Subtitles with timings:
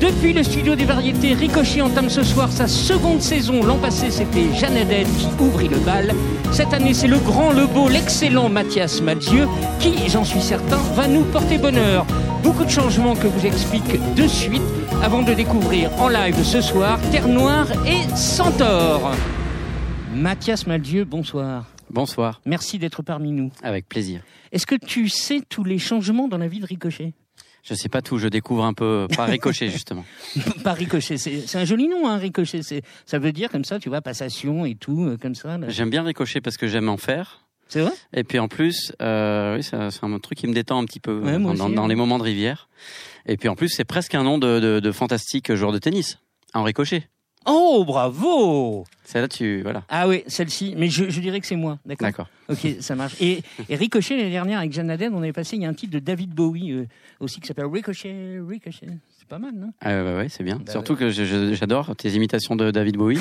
[0.00, 3.64] Depuis le studio des variétés, Ricochet entame ce soir sa seconde saison.
[3.64, 4.78] L'an passé, c'était Jeanne
[5.18, 6.14] qui ouvrit le bal.
[6.52, 9.48] Cette année, c'est le grand, le beau, l'excellent Mathias Malzieu
[9.80, 12.06] qui, j'en suis certain, va nous porter bonheur.
[12.44, 14.62] Beaucoup de changements que vous explique de suite
[15.02, 19.10] avant de découvrir en live ce soir Terre Noire et Centaure.
[20.14, 21.66] Mathias Malzieu, bonsoir.
[21.90, 22.40] Bonsoir.
[22.46, 23.50] Merci d'être parmi nous.
[23.64, 24.22] Avec plaisir.
[24.52, 27.14] Est-ce que tu sais tous les changements dans la vie de Ricochet?
[27.64, 30.04] Je sais pas tout, je découvre un peu par ricochet justement.
[30.64, 32.60] Pas Ricochet, c'est un joli nom, hein, Ricochet.
[33.04, 35.58] Ça veut dire comme ça, tu vois, passation et tout, euh, comme ça.
[35.68, 37.44] J'aime bien ricochet parce que j'aime en faire.
[37.68, 37.92] C'est vrai?
[38.14, 41.20] Et puis en plus, euh, oui, c'est un truc qui me détend un petit peu
[41.20, 41.88] Ouais, dans, aussi, dans ouais.
[41.88, 42.68] les moments de rivière.
[43.26, 46.18] Et puis en plus, c'est presque un nom de, de, de fantastique joueur de tennis.
[46.54, 47.08] En ricochet.
[47.46, 49.82] Oh, bravo C'est là tu voilà.
[49.88, 52.28] Ah oui, celle-ci, mais je, je dirais que c'est moi, d'accord D'accord.
[52.50, 53.16] Ok, ça marche.
[53.20, 55.74] Et, et Ricochet, l'année dernière, avec Jeanne Haddad, on avait passé, il y a un
[55.74, 56.86] titre de David Bowie euh,
[57.20, 58.88] aussi qui s'appelle Ricochet, Ricochet.
[59.18, 59.72] C'est pas mal, non?
[59.80, 60.56] Ah ouais, ouais, c'est bien.
[60.56, 63.20] Bah Surtout que j'adore tes imitations de David Bowie.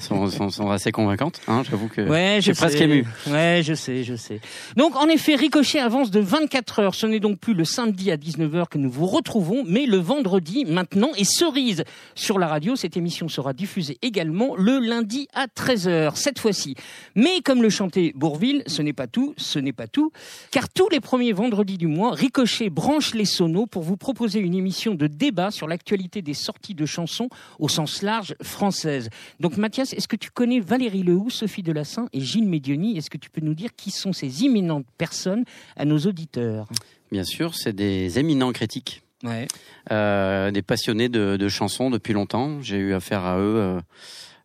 [0.00, 1.40] Sont, sont, sont assez convaincantes.
[1.48, 3.04] Hein, J'avoue que Ouais, je j'ai presque ému.
[3.26, 4.40] Ouais, je sais, je sais.
[4.76, 6.94] Donc, en effet, Ricochet avance de 24 heures.
[6.94, 10.64] Ce n'est donc plus le samedi à 19h que nous vous retrouvons, mais le vendredi
[10.64, 11.10] maintenant.
[11.16, 11.84] Et cerise
[12.14, 16.74] sur la radio, cette émission sera diffusée également le lundi à 13h, cette fois-ci.
[17.14, 20.12] Mais comme le chantait Bourville, ce n'est pas tout, ce n'est pas tout.
[20.50, 24.54] Car tous les premiers vendredis du mois, Ricochet branche les sonos pour vous proposer une
[24.54, 27.28] émission de débat sur l'actualité des sorties de chansons
[27.58, 29.10] au sens large française.
[29.40, 32.96] Donc Mathias, est-ce que tu connais Valérie Lehoux, Sophie Delassin et Gilles Médioni?
[32.96, 35.44] Est-ce que tu peux nous dire qui sont ces imminentes personnes
[35.76, 36.66] à nos auditeurs?
[37.12, 39.02] Bien sûr, c'est des éminents critiques.
[39.22, 39.46] Ouais.
[39.92, 42.62] Euh, des passionnés de, de chansons depuis longtemps.
[42.62, 43.80] J'ai eu affaire à eux euh,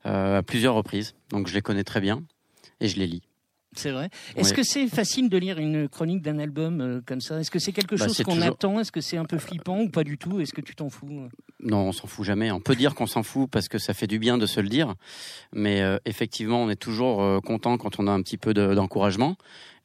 [0.05, 2.23] euh, à plusieurs reprises, donc je les connais très bien
[2.81, 3.21] et je les lis.
[3.75, 4.09] C'est vrai.
[4.35, 7.39] Est-ce que c'est facile de lire une chronique d'un album euh, comme ça?
[7.39, 8.79] Est-ce que c'est quelque Bah, chose qu'on toujours- attend?
[8.81, 10.41] Est-ce que c'est un peu flippant ou pas du tout?
[10.41, 11.29] Est-ce que tu t'en fous
[11.61, 12.51] Non, on s'en fout jamais.
[12.51, 14.67] On peut dire qu'on s'en fout parce que ça fait du bien de se le
[14.67, 14.95] dire,
[15.53, 18.73] mais euh, effectivement, on est toujours euh, content quand on a un petit peu de-
[18.75, 19.37] d'encouragement.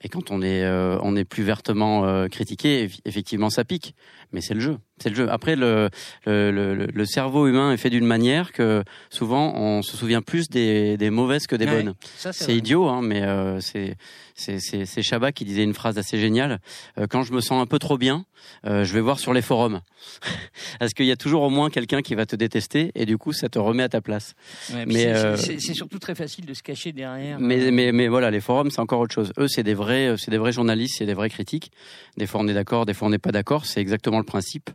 [0.03, 3.95] Et quand on est, euh, on est plus vertement euh, critiqué, eff- effectivement, ça pique.
[4.33, 5.31] Mais c'est le jeu, c'est le jeu.
[5.31, 5.89] Après, le,
[6.27, 10.49] le, le, le cerveau humain est fait d'une manière que souvent on se souvient plus
[10.51, 11.95] des, des mauvaises que des Ouais, bonnes.
[12.33, 13.97] C'est idiot, hein, mais euh, c'est
[14.35, 16.59] c'est Chabat qui disait une phrase assez géniale.
[16.99, 18.27] Euh, quand je me sens un peu trop bien,
[18.67, 19.81] euh, je vais voir sur les forums,
[20.79, 23.33] parce qu'il y a toujours au moins quelqu'un qui va te détester et du coup
[23.33, 24.35] ça te remet à ta place.
[24.75, 27.39] Ouais, mais, mais c'est- euh, surtout très facile de se cacher derrière.
[27.41, 29.33] Mais mais mais voilà, les forums c'est encore autre chose.
[29.39, 31.71] Eux c'est des vrais euh, c'est des vrais journalistes, c'est des vrais critiques.
[32.17, 33.67] Des fois on est d'accord, des fois on n'est pas d'accord.
[33.67, 34.71] C'est exactement le principe.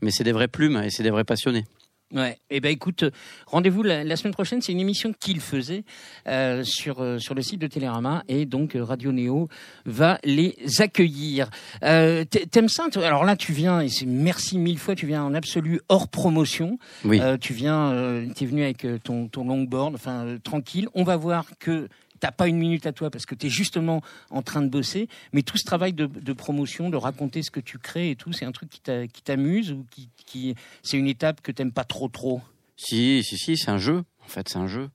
[0.00, 1.64] Mais c'est des vrais plumes et c'est des vrais passionnés.
[2.12, 2.38] Ouais.
[2.48, 3.04] Eh ben écoute,
[3.46, 4.60] rendez-vous la, la semaine prochaine.
[4.62, 5.82] C'est une émission qu'il faisait
[6.28, 9.48] euh, sur euh, sur le site de Télérama et donc euh, Radio Néo
[9.84, 11.50] va les accueillir.
[11.80, 14.94] T'a- T'aimes ça Alors là, tu viens et c'est merci mille fois.
[14.94, 16.78] Tu viens en absolu hors promotion.
[17.04, 17.20] Oui.
[17.40, 20.88] Tu viens, t'es venu avec ton ton longboard, enfin tranquille.
[20.94, 21.88] On va voir que
[22.24, 25.08] t'as pas une minute à toi parce que tu es justement en train de bosser,
[25.34, 28.46] mais tout ce travail de, promotion, de raconter ce que tu crées et tout, c'est
[28.46, 29.84] un truc qui t'a- qui t'amuse ou
[30.24, 32.40] qui, c'est une étape que t'aimes pas trop trop?
[32.78, 34.04] Si, si, si, c'est un jeu.
[34.24, 34.88] En fait, c'est un jeu.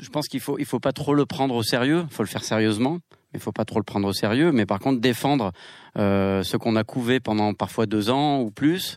[0.00, 2.06] Je pense qu'il faut, il faut pas trop le prendre au sérieux.
[2.10, 2.98] Il faut le faire sérieusement,
[3.34, 4.50] il faut pas trop le prendre au sérieux.
[4.50, 5.52] Mais par contre, défendre
[5.98, 8.96] euh, ce qu'on a couvé pendant parfois deux ans ou plus,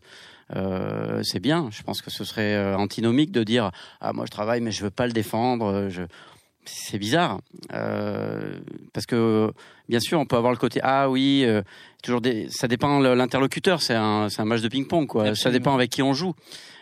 [0.56, 1.68] euh, c'est bien.
[1.72, 4.84] Je pense que ce serait euh, antinomique de dire ah moi je travaille mais je
[4.84, 5.90] veux pas le défendre.
[6.68, 7.40] C'est bizarre
[7.74, 8.60] euh,
[8.94, 9.52] parce que
[9.90, 11.62] bien sûr on peut avoir le côté ah oui euh,
[12.04, 12.48] toujours des...
[12.50, 15.34] ça dépend l'interlocuteur c'est un c'est un match de ping pong quoi.
[15.36, 16.34] Ça dépend avec qui on joue.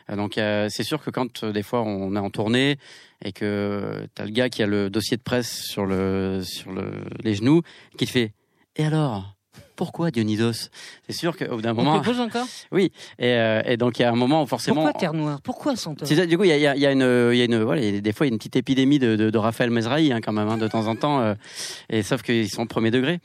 [0.10, 2.78] Euh, Donc euh, c'est sûr que quand euh, des fois on est en tournée
[3.24, 7.04] et que t'as le gars qui a le dossier de presse sur le sur le,
[7.24, 7.62] les genoux
[7.98, 8.34] qui te fait
[8.76, 9.35] et alors?
[9.76, 10.70] Pourquoi Dionysos?
[11.08, 12.46] C'est sûr qu'au bout d'un On moment te pose encore?
[12.72, 15.40] Oui et, euh, et donc il y a un moment où forcément Pourquoi Terre Noire?
[15.42, 17.42] Pourquoi Centaure c'est du coup, il y a, y a- y a une, il y
[17.42, 19.16] a une, voilà, il y a des fois, il y a une petite épidémie de,
[19.16, 21.36] de, de Raphaël Mesrahi, hein, quand même, hein, de temps en temps, euh,
[21.90, 23.20] et sauf qu'ils sont premier degré.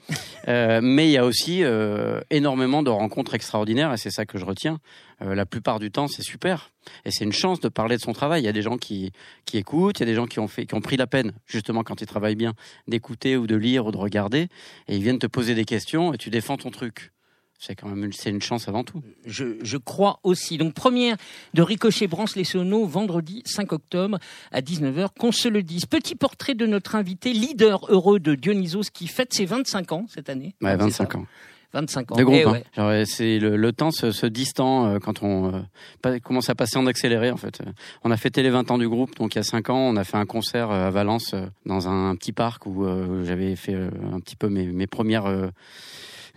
[0.48, 4.38] Euh, mais il y a aussi euh, énormément de rencontres extraordinaires, et c'est ça que
[4.38, 4.78] je retiens.
[5.22, 6.70] Euh, la plupart du temps, c'est super,
[7.04, 8.42] et c'est une chance de parler de son travail.
[8.42, 9.12] Il y a des gens qui,
[9.44, 11.32] qui écoutent, il y a des gens qui ont fait, qui ont pris la peine,
[11.46, 12.54] justement, quand ils travaillent bien,
[12.88, 14.48] d'écouter ou de lire ou de regarder,
[14.88, 17.12] et ils viennent te poser des questions, et tu défends ton truc.
[17.62, 19.02] C'est quand même, une- c'est une chance avant tout.
[19.26, 20.56] je, je crois aussi.
[20.56, 21.18] Donc première
[21.52, 24.18] de Ricochet Branche les Sonos, vendredi 5 octobre
[24.50, 25.84] à 19h, qu'on se le dise.
[25.84, 30.30] Petit portrait de notre invité, leader heureux de Dionysos, qui fête ses 25 ans cette
[30.30, 30.54] année.
[30.62, 31.26] Ouais, C'est 25 ça ans.
[31.72, 32.16] 25 ans.
[32.16, 32.52] De groupe, Eh hein.
[32.52, 32.64] ouais.
[32.78, 35.60] Euh, c'est le, le temps se, se distend euh, quand on euh,
[36.02, 37.60] pas- commence à passer en accéléré en fait.
[37.60, 37.70] Euh,
[38.02, 39.96] On a fêté les 20 ans du groupe, donc il y a 5 ans, on
[39.96, 41.34] a fait un concert à Valence
[41.66, 45.48] dans un, petit parc où euh, j'avais fait un petit peu mes, mes premières euh,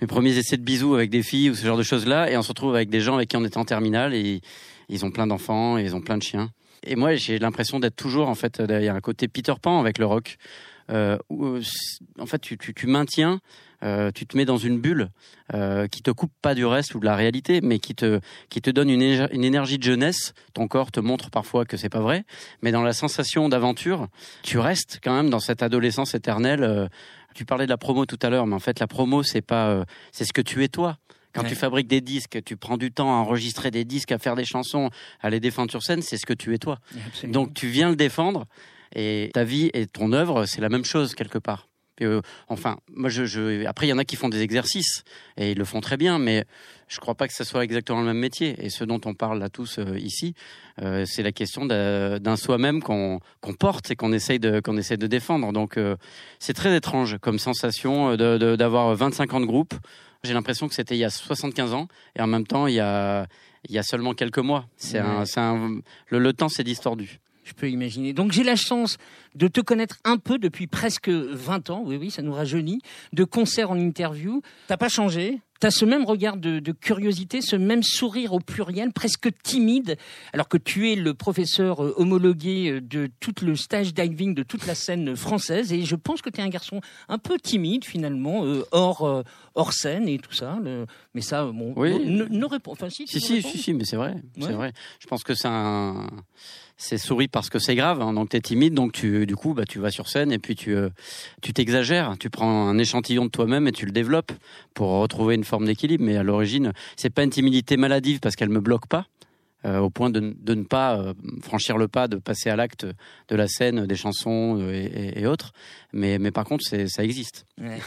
[0.01, 2.35] mes premiers essais de bisous avec des filles ou ce genre de choses là, et
[2.37, 4.41] on se retrouve avec des gens avec qui on était en terminale et
[4.89, 6.49] ils ont plein d'enfants et ils ont plein de chiens.
[6.85, 10.05] Et moi, j'ai l'impression d'être toujours en fait, a un côté Peter Pan avec le
[10.05, 10.35] rock.
[10.91, 11.59] Euh, où,
[12.19, 13.39] en fait, tu, tu, tu maintiens
[13.83, 15.09] euh, tu te mets dans une bulle
[15.53, 18.19] euh, qui te coupe pas du reste ou de la réalité, mais qui te
[18.49, 20.33] qui te donne une, une énergie de jeunesse.
[20.53, 22.23] Ton corps te montre parfois que c'est pas vrai,
[22.61, 24.07] mais dans la sensation d'aventure,
[24.43, 26.63] tu restes quand même dans cette adolescence éternelle.
[26.63, 26.87] Euh,
[27.35, 29.69] tu parlais de la promo tout à l'heure, mais en fait la promo c'est pas
[29.69, 30.97] euh, c'est ce que tu es toi.
[31.33, 34.35] Quand tu fabriques des disques, tu prends du temps à enregistrer des disques, à faire
[34.35, 36.77] des chansons, à les défendre sur scène, c'est ce que tu es toi.
[37.07, 37.33] Absolument.
[37.33, 38.45] Donc tu viens le défendre
[38.95, 41.67] et ta vie et ton œuvre, c'est la même chose quelque part.
[42.01, 43.65] Euh, enfin, moi, je, je...
[43.65, 45.03] après, il y en a qui font des exercices
[45.37, 46.45] et ils le font très bien, mais
[46.87, 48.55] je ne crois pas que ce soit exactement le même métier.
[48.59, 50.33] Et ce dont on parle là tous euh, ici,
[50.81, 53.19] euh, c'est la question d'un soi-même qu'on
[53.59, 55.51] porte et qu'on essaye qu'on essaye de défendre.
[55.53, 55.95] Donc, euh,
[56.39, 59.73] c'est très étrange comme sensation d'avoir de, 25 ans de groupe.
[60.23, 62.79] J'ai l'impression que c'était il y a 75 ans et en même temps, il y
[62.79, 63.27] a
[63.69, 64.65] il y a seulement quelques mois.
[64.75, 65.79] C'est un, un,
[66.09, 67.21] le, le temps s'est distordu.
[67.43, 68.13] Je peux imaginer.
[68.13, 68.97] Donc j'ai la chance
[69.35, 71.83] de te connaître un peu depuis presque 20 ans.
[71.85, 72.81] Oui, oui, ça nous rajeunit.
[73.11, 74.41] De concert en interview.
[74.67, 75.39] T'as pas changé?
[75.63, 79.95] T'as ce même regard de, de, curiosité, ce même sourire au pluriel, presque timide,
[80.33, 84.43] alors que tu es le professeur euh, homologué euh, de tout le stage diving de
[84.43, 85.71] toute la scène française.
[85.71, 89.23] Et je pense que tu es un garçon un peu timide finalement, euh, hors,
[89.55, 90.57] hors scène et tout ça.
[90.61, 90.85] Le...
[91.13, 92.09] Mais ça, bon, oui.
[92.09, 92.73] ne, ne réponds.
[92.73, 94.15] Enfin, si, si, si, si, si, mais c'est vrai.
[94.15, 94.21] Ouais.
[94.41, 94.73] C'est vrai.
[94.99, 96.09] Je pense que c'est un
[96.77, 98.01] c'est souris parce que c'est grave.
[98.01, 100.39] Hein, donc tu es timide, donc tu, du coup, bah, tu vas sur scène et
[100.39, 100.89] puis tu, euh,
[101.41, 102.15] tu t'exagères.
[102.19, 104.31] Tu prends un échantillon de toi-même et tu le développes
[104.73, 106.03] pour retrouver une forme d'équilibre.
[106.03, 109.05] Mais à l'origine, c'est pas une timidité maladive parce qu'elle me bloque pas.
[109.65, 112.85] Euh, au point de, de, ne pas euh, franchir le pas, de passer à l'acte
[112.85, 115.53] de la scène, des chansons et, et, et autres.
[115.93, 117.45] Mais, mais par contre, ça existe.
[117.61, 117.79] Ouais.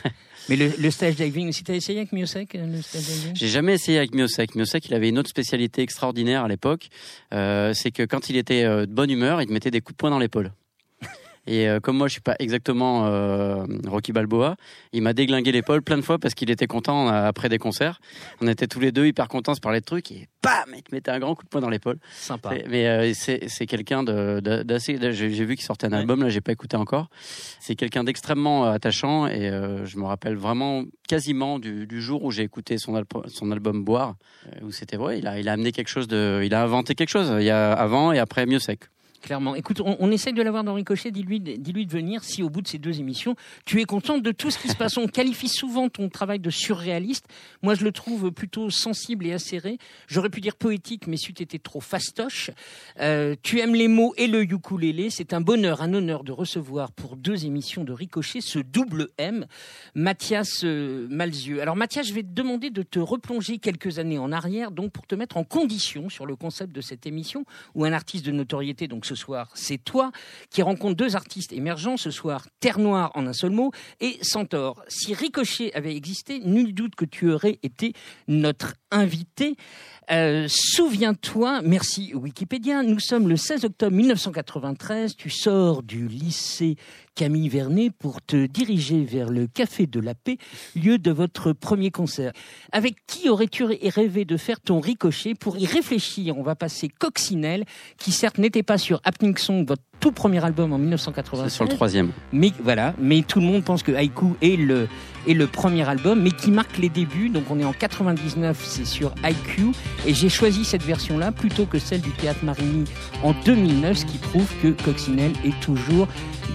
[0.49, 2.57] mais le, le, stage diving aussi, tu as essayé avec Miosek
[3.35, 4.55] J'ai jamais essayé avec Miosek.
[4.55, 6.89] Miosek, il avait une autre spécialité extraordinaire à l'époque.
[7.35, 9.99] Euh, c'est que quand il était de bonne humeur, il te mettait des coups de
[9.99, 10.53] poing dans l'épaule.
[11.47, 14.57] Et euh, comme moi, je suis pas exactement euh, Rocky Balboa,
[14.93, 18.01] il m'a déglingué l'épaule plein de fois parce qu'il était content euh, après des concerts.
[18.41, 20.95] On était tous les deux hyper contents, se parlait de trucs et bam, il te
[20.95, 21.99] mettait un grand coup de poing dans l'épaule.
[22.13, 22.51] Sympa.
[22.69, 24.99] Mais euh, c'est quelqu'un d'assez.
[25.13, 27.09] J'ai vu qu'il sortait un album, là, j'ai pas écouté encore.
[27.61, 32.31] C'est quelqu'un d'extrêmement attachant et euh, je me rappelle vraiment quasiment du, du jour où
[32.31, 34.17] j'ai écouté son, al son album Boire,
[34.63, 37.11] où c'était vrai, il a, il a amené quelque chose de, il a inventé quelque
[37.11, 37.33] chose.
[37.39, 38.89] Il y a avant et après mieux sec
[39.27, 39.57] clairement.
[39.57, 41.11] Écoute, on, essaye de l'avoir dans Ricochet.
[41.11, 43.35] Dis-lui, dis-lui de venir si au bout de ces deux émissions,
[43.65, 44.97] tu es contente de tout ce qui se passe.
[44.97, 47.27] On qualifie souvent ton travail de surréaliste.
[47.61, 49.79] Moi, je le trouve plutôt sensible et acéré.
[50.07, 52.53] J'aurais pu dire poétique, mais c'eût été trop fastoche.
[53.01, 55.11] Euh, tu aimes les mots et le ukulélé.
[55.11, 59.47] C'est un bonheur, un honneur de recevoir pour deux émissions de Ricochet ce double M,
[59.97, 61.61] Mathias euh, Malzieux.
[61.61, 65.05] Alors, Mathias, je vais te demander de te replonger quelques années en arrière, donc pour
[65.05, 67.45] te mettre en condition sur le concept de cette émission,
[67.75, 69.16] où un artiste de notoriété, donc ce
[69.55, 70.11] c'est toi
[70.51, 74.83] qui rencontre deux artistes émergents ce soir, Terre Noire en un seul mot et Centaure.
[74.89, 77.93] Si Ricochet avait existé, nul doute que tu aurais été
[78.29, 79.57] notre invité.
[80.11, 86.77] Euh, Souviens-toi, merci Wikipédia, nous sommes le 16 octobre 1993, tu sors du lycée
[87.17, 90.39] Camille Vernet pour te diriger vers le Café de la Paix,
[90.77, 92.33] lieu de votre premier concert.
[92.71, 95.35] Avec qui aurais-tu rêvé de faire ton ricochet?
[95.35, 97.65] Pour y réfléchir, on va passer Coccinelle,
[97.99, 101.49] qui certes n'était pas sur Happening Song, votre tout premier album en 1996.
[101.49, 102.11] C'est sur le troisième.
[102.33, 104.89] Mais voilà, mais tout le monde pense que Haïku est le,
[105.27, 107.29] est le premier album, mais qui marque les débuts.
[107.29, 109.73] Donc on est en 99, c'est sur IQ.
[110.07, 112.85] Et j'ai choisi cette version-là plutôt que celle du Théâtre Marigny
[113.23, 116.09] en 2009, ce qui prouve que Coccinelle est toujours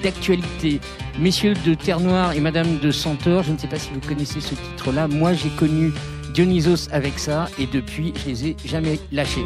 [0.04, 0.80] d'actualité.
[1.20, 4.42] Messieurs de Terre Noire et Madame de Centaure, je ne sais pas si vous connaissez
[4.42, 5.08] ce titre-là.
[5.08, 5.92] Moi, j'ai connu
[6.34, 9.46] Dionysos avec ça et depuis, je les ai jamais lâchés.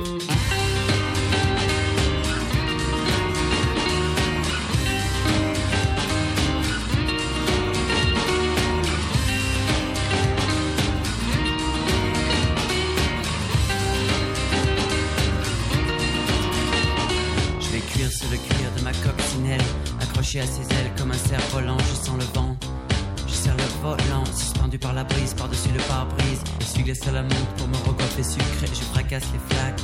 [26.75, 29.81] Suis glacé à la montre pour me recoiffer sucré, je fracasse les flaques.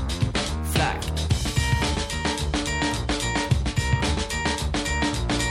[0.73, 1.07] Flaques.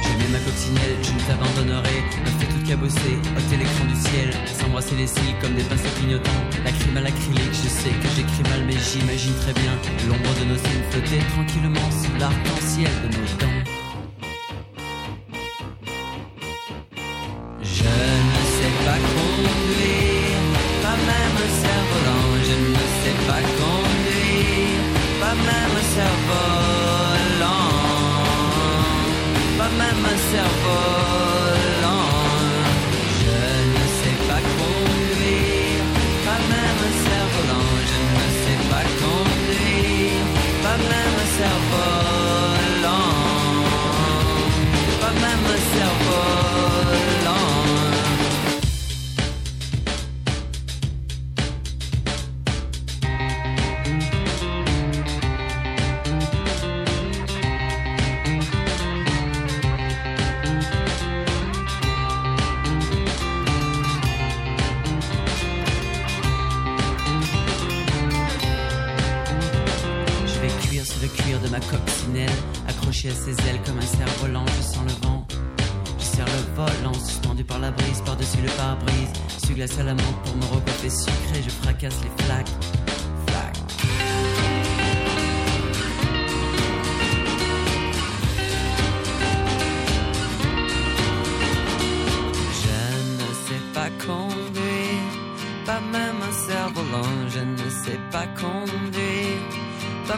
[0.02, 1.96] J'aimais ma coccinelle, je ne t'abandonnerai.
[2.24, 6.42] Me fait tout cabosser, ôter l'écran du ciel, s'embrasser les cils comme des pinceaux clignotants.
[6.64, 9.72] La crime à l'acrylique, je sais que j'écris mal, mais j'imagine très bien
[10.08, 13.79] l'ombre de nos signes flotter tranquillement sous l'arc-en-ciel de nos dents.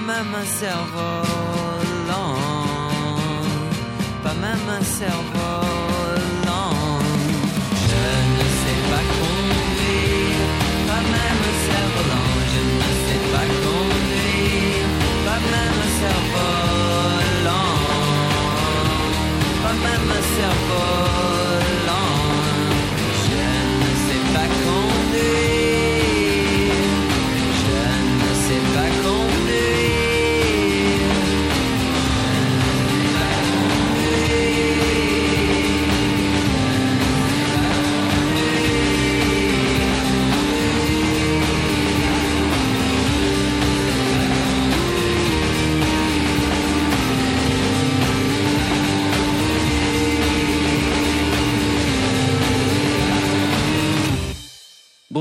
[0.06, 2.34] Même un cerf-volant.
[4.22, 6.74] Pas même un cerf-volant.
[7.88, 8.04] Je
[8.36, 10.48] ne sais pas conduire,
[10.88, 12.32] pas même un cerf-volant.
[12.52, 14.88] Je ne sais pas conduire,
[15.26, 16.51] pas même un cerf-volant.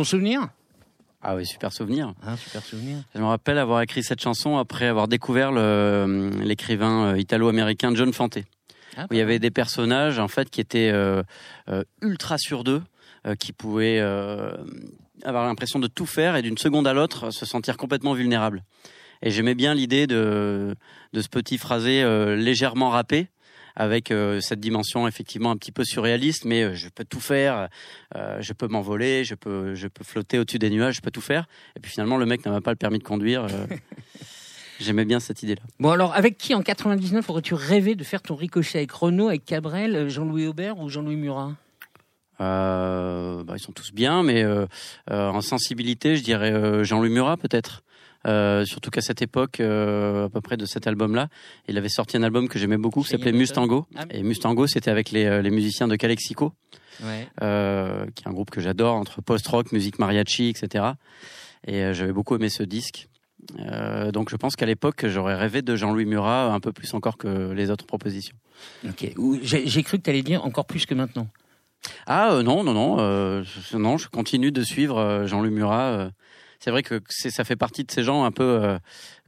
[0.01, 0.48] Bon souvenir
[1.22, 2.15] Ah oui, super souvenir.
[2.25, 2.98] Hein, Super souvenir.
[3.13, 8.12] Je me rappelle avoir écrit cette chanson après avoir découvert le- l'écrivain euh, italo-américain John
[8.12, 8.39] Fante.
[8.98, 11.22] Ah, où il y avait des personnages en fait qui étaient euh,
[11.70, 12.81] euh, ultra sur d'eux,
[13.27, 14.58] euh, qui pouvaient euh,
[15.24, 18.63] avoir l'impression de tout faire et d'une seconde à l'autre se sentir complètement vulnérables.
[19.22, 20.75] Et j'aimais bien l'idée de,
[21.13, 23.27] de ce petit phrasé euh, légèrement rappé
[23.75, 27.69] avec euh, cette dimension effectivement un petit peu surréaliste, mais euh, je peux tout faire,
[28.15, 31.21] euh, je peux m'envoler, je peux, je peux flotter au-dessus des nuages, je peux tout
[31.21, 31.47] faire.
[31.75, 33.47] Et puis finalement, le mec n'a même pas le permis de conduire.
[34.79, 35.61] J'aimais bien cette idée-là.
[35.79, 38.79] Bon alors, avec qui en 99 aurais-tu rêvé de faire ton ricochet?
[38.79, 41.53] Avec Renault, avec Cabrel, Jean-Louis Aubert ou Jean-Louis Murat?
[42.41, 44.65] Euh, bah, ils sont tous bien, mais euh,
[45.11, 47.83] euh, en sensibilité, je dirais Jean-Louis Murat peut-être.
[48.27, 51.27] Euh, surtout qu'à cette époque, euh, à peu près de cet album-là,
[51.67, 53.31] il avait sorti un album que j'aimais beaucoup, qui s'appelait.
[53.31, 53.87] Mustango.
[53.95, 54.05] Ah.
[54.11, 56.53] Et Mustango, c'était avec les, euh, les musiciens de Calexico,
[57.03, 57.27] Ouais.
[57.41, 60.85] euh, qui est un groupe que j'adore, entre post-rock, musique mariachi, etc.
[61.65, 63.07] Et euh, j'avais beaucoup aimé ce disque.
[63.59, 67.17] Euh, donc je pense qu'à l'époque, j'aurais rêvé de Jean-Louis Murat un peu plus encore
[67.17, 68.35] que les autres propositions.
[68.87, 69.11] Ok.
[69.41, 71.27] J'ai j'ai cru que tu allais dire encore plus que maintenant.
[72.05, 76.11] Ah euh, non non non euh, non je continue de suivre euh, Jean-Louis Murat.
[76.63, 78.77] C'est vrai que c'est ça fait partie de ces gens un peu euh,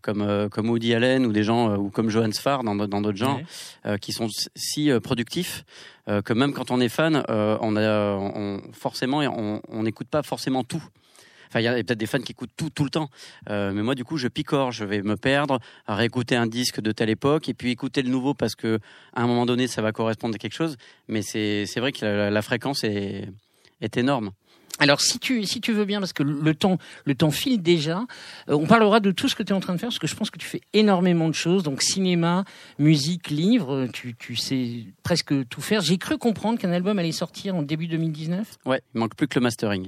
[0.02, 3.02] comme euh, comme Woody Allen ou des gens euh, ou comme Johan Sfar dans dans
[3.02, 3.46] d'autres genres Ouais.
[3.88, 5.66] euh, qui sont si euh, productifs
[6.08, 10.08] euh, que même quand on est fan euh, on a on, forcément on on n'écoute
[10.08, 10.84] pas forcément tout.
[11.50, 13.10] Enfin, il y a peut-être des fans qui écoutent tout tout le temps,
[13.48, 16.82] Euh, mais moi du coup je picore, je vais me perdre, à réécouter un disque
[16.82, 18.80] de telle époque et puis écouter le nouveau parce que
[19.14, 20.78] à un moment donné ça va correspondre à quelque chose.
[21.08, 23.30] Mais c'est c'est vrai que la, la fréquence est
[23.82, 24.32] est énorme.
[24.84, 28.00] Alors, si tu, si tu veux bien, parce que le temps, le temps file déjà,
[28.50, 30.08] euh, on parlera de tout ce que tu es en train de faire, parce que
[30.08, 31.64] je pense que tu fais énormément de choses.
[31.64, 32.44] Donc, cinéma,
[32.80, 35.80] musique, livre, euh, tu, tu sais presque tout faire.
[35.80, 38.58] J'ai cru comprendre qu'un album allait sortir en début 2019.
[38.66, 39.88] Ouais, il manque plus que le mastering.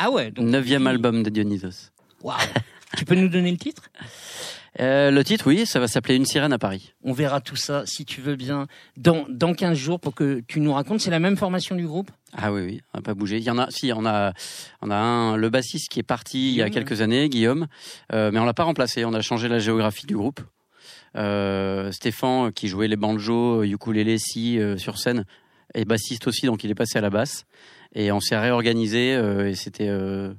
[0.00, 0.46] Ah ouais, donc.
[0.48, 1.92] Neuvième album de Dionysos.
[2.20, 2.36] Waouh
[2.96, 3.84] Tu peux nous donner le titre?
[4.80, 6.94] Euh, le titre, oui, ça va s'appeler Une sirène à Paris.
[7.04, 8.66] On verra tout ça, si tu veux bien,
[8.96, 11.00] dans, dans 15 jours pour que tu nous racontes.
[11.00, 12.10] C'est la même formation du groupe?
[12.32, 13.38] Ah oui, oui, on n'a pas bougé.
[13.38, 14.32] Il y en a, si, on a,
[14.82, 17.68] on a un, le bassiste qui est parti il y a quelques années, Guillaume,
[18.12, 19.04] euh, mais on l'a pas remplacé.
[19.04, 20.40] On a changé la géographie du groupe.
[21.16, 25.24] Euh, Stéphane, qui jouait les banjos, ukulélé, si euh, sur scène,
[25.74, 27.44] est bassiste aussi, donc il est passé à la basse.
[27.94, 29.14] Et on s'est réorganisé.
[29.14, 30.34] euh, et c'était, euh,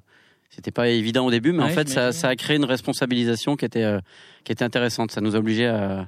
[0.56, 3.84] c'était pas évident au début, mais en fait, ça, a créé une responsabilisation qui était,
[3.84, 4.00] euh,
[4.46, 5.12] qui était intéressante.
[5.12, 6.08] Ça nous a obligés à,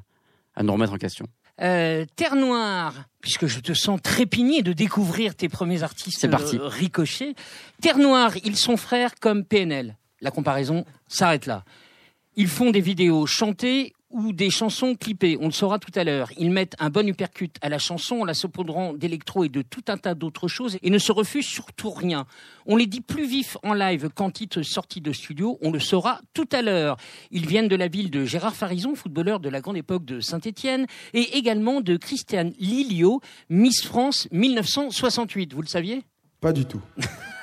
[0.55, 1.27] à nous remettre en question.
[1.61, 6.57] Euh, Terre Noire, puisque je te sens trépigné de découvrir tes premiers artistes C'est parti.
[6.57, 7.33] euh, ricochés.
[7.81, 9.97] Terre Noire, ils sont frères comme PNL.
[10.21, 11.63] La comparaison s'arrête là.
[12.35, 16.31] Ils font des vidéos chantées ou des chansons clippées, on le saura tout à l'heure.
[16.37, 19.83] Ils mettent un bon uppercut à la chanson en la saupoudrant d'électro et de tout
[19.89, 22.25] un tas d'autres choses et ne se refusent surtout rien.
[22.65, 26.19] On les dit plus vifs en live qu'en titre sorti de studio, on le saura
[26.33, 26.97] tout à l'heure.
[27.29, 30.87] Ils viennent de la ville de Gérard Farison, footballeur de la grande époque de Saint-Étienne,
[31.13, 35.53] et également de Christiane Lilio, Miss France 1968.
[35.53, 36.01] Vous le saviez?
[36.41, 36.81] Pas du tout.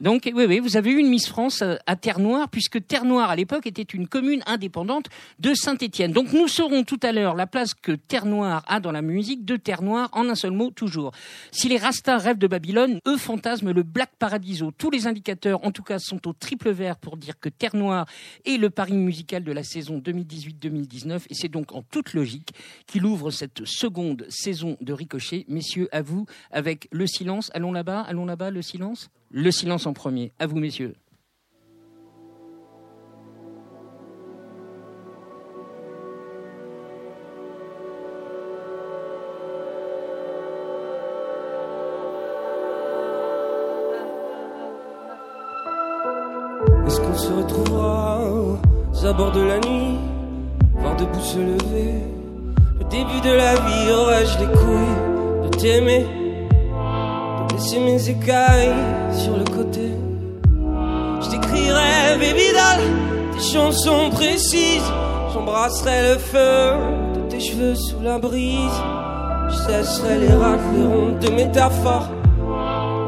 [0.00, 3.36] Donc oui, oui, vous avez eu une Miss France euh, à Terre-Noire, puisque Terre-Noire à
[3.36, 5.06] l'époque était une commune indépendante
[5.40, 6.12] de Saint-Étienne.
[6.12, 9.56] Donc nous saurons tout à l'heure la place que Terre-Noire a dans la musique de
[9.56, 11.10] Terre-Noire, en un seul mot toujours.
[11.50, 14.70] Si les Rastas rêvent de Babylone, eux fantasment le Black Paradiso.
[14.70, 18.06] Tous les indicateurs, en tout cas, sont au triple vert pour dire que Terre-Noire
[18.44, 22.52] est le pari musical de la saison 2018-2019, et c'est donc en toute logique
[22.86, 25.44] qu'il ouvre cette seconde saison de Ricochet.
[25.48, 27.50] Messieurs, à vous, avec le silence.
[27.52, 29.10] Allons là-bas, allons là-bas, le silence.
[29.30, 30.32] Le silence en premier.
[30.38, 30.94] À vous, messieurs.
[46.86, 49.98] Est-ce qu'on se retrouvera aux abords de la nuit,
[50.72, 52.00] voir debout se lever?
[52.78, 56.27] Le début de la vie, aurais-je les couilles de t'aimer?
[57.58, 58.72] Laisser mes écailles
[59.10, 59.90] sur le côté
[61.20, 62.52] Je t'écrirai, baby
[63.32, 64.88] tes chansons précises.
[65.34, 66.76] J'embrasserai le feu
[67.16, 68.80] de tes cheveux sous la brise.
[69.48, 72.10] Je cesserai les racles rondes de métaphores.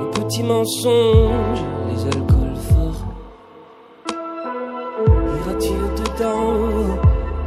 [0.01, 3.05] Les petits mensonges, les alcools forts.
[5.39, 6.99] Iras-tu dedans,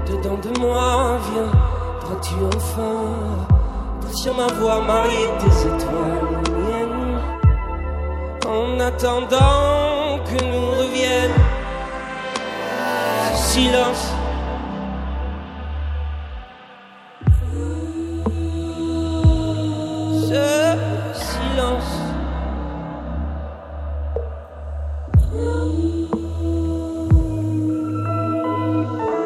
[0.08, 3.44] dedans de moi, viendras-tu enfin?
[4.16, 6.23] Sur ma voix marier tes étoiles
[8.54, 11.32] En attendant que nous revienne
[13.34, 14.14] ce silence.
[20.30, 20.78] Ce
[21.16, 21.94] silence.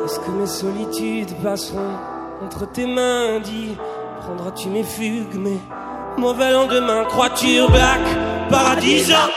[0.06, 1.80] Est-ce que mes solitudes passeront
[2.46, 3.76] entre tes mains Dis,
[4.22, 5.60] prendras-tu mes fugues, mes
[6.18, 7.04] mauvais lendemains?
[7.10, 8.37] Crois-tu Black?
[8.50, 9.30] Paradisa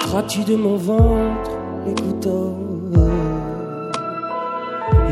[0.00, 1.50] Crois-tu de mon ventre
[1.86, 2.56] les couteaux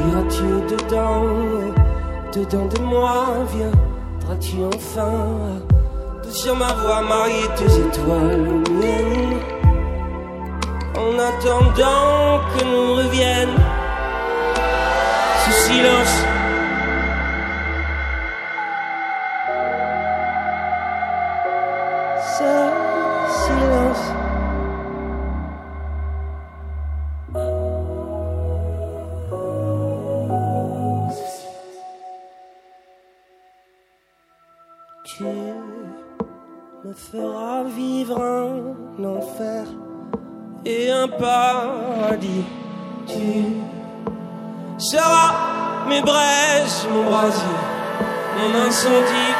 [0.09, 1.75] Iras-tu dedans,
[2.35, 5.63] dedans de moi Viendras-tu enfin
[6.33, 9.39] sur ma voix marier tes étoiles miennes
[10.97, 13.57] en attendant que nous revienne
[15.45, 16.32] ce silence.
[42.23, 43.25] Tu
[44.79, 45.35] seras
[45.89, 47.59] mes braises, mon brasier,
[48.37, 49.35] mon incendie.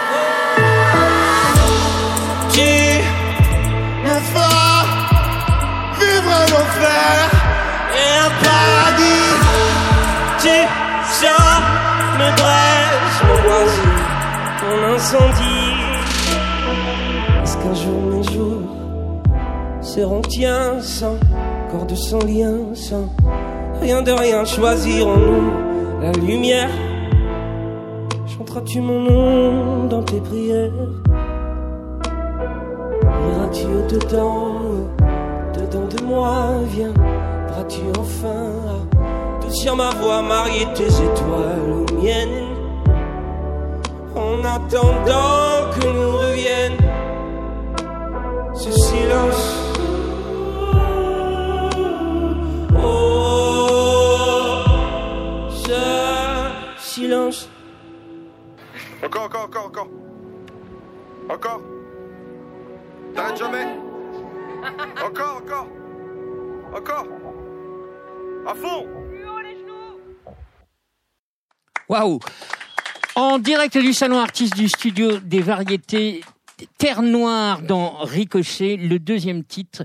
[2.53, 2.73] Tu
[4.03, 4.85] me feras
[6.01, 7.15] vivre un enfer
[8.01, 9.31] et un paradis?
[10.41, 10.57] Tu
[11.21, 11.61] seras
[12.19, 13.95] mes braises, mon brasier,
[14.65, 15.73] mon incendie?
[17.45, 18.67] Est-ce qu'un jour mes jours
[19.81, 21.17] seront tiens sans
[21.73, 23.09] corde sans lien, sans
[23.81, 25.51] rien de rien choisirons-nous
[26.03, 26.69] la lumière.
[28.27, 30.71] Chanteras-tu mon nom dans tes prières?
[33.31, 34.55] Iras-tu au-dedans,
[35.55, 36.35] dedans de moi?
[36.67, 38.53] Viendras-tu enfin
[39.51, 42.49] sur ma voix marier tes étoiles aux miennes?
[44.15, 46.79] En attendant que nous revienne
[48.55, 49.62] ce silence
[59.33, 59.89] Encore, encore, encore,
[61.31, 61.63] encore.
[63.15, 63.65] T'arrêtes jamais?
[65.03, 65.69] Encore, encore.
[66.75, 67.07] Encore.
[68.47, 68.87] À fond.
[71.89, 72.19] Waouh
[73.17, 76.21] En direct du salon artiste du studio des variétés
[76.77, 79.85] Terre Noire dans Ricochet, le deuxième titre.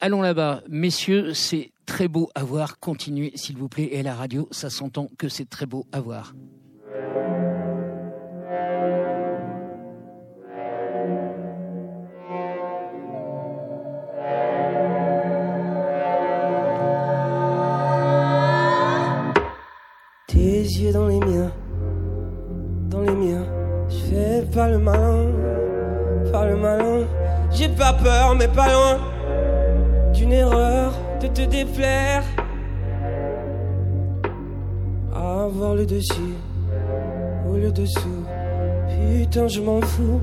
[0.00, 2.78] Allons là-bas, messieurs, c'est très beau à voir.
[2.78, 3.88] Continuez, s'il vous plaît.
[3.90, 6.34] Et à la radio, ça s'entend que c'est très beau à voir.
[20.84, 21.50] Dans les miens,
[22.90, 23.44] dans les miens.
[23.88, 25.26] Je fais pas le malin,
[26.30, 27.06] pas le malin.
[27.50, 28.98] J'ai pas peur, mais pas loin
[30.12, 32.22] d'une erreur de te déplaire.
[35.14, 36.34] Avoir le dessus
[37.48, 38.24] ou le dessous.
[38.88, 40.20] Putain, je m'en fous.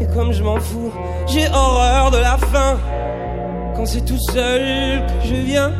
[0.00, 0.92] Et comme je m'en fous,
[1.26, 2.76] j'ai horreur de la fin.
[3.74, 5.72] Quand c'est tout seul je viens,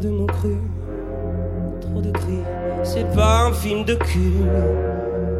[0.00, 0.58] de mots crus,
[1.80, 2.42] trop de cris.
[2.82, 4.34] C'est pas un film de cul,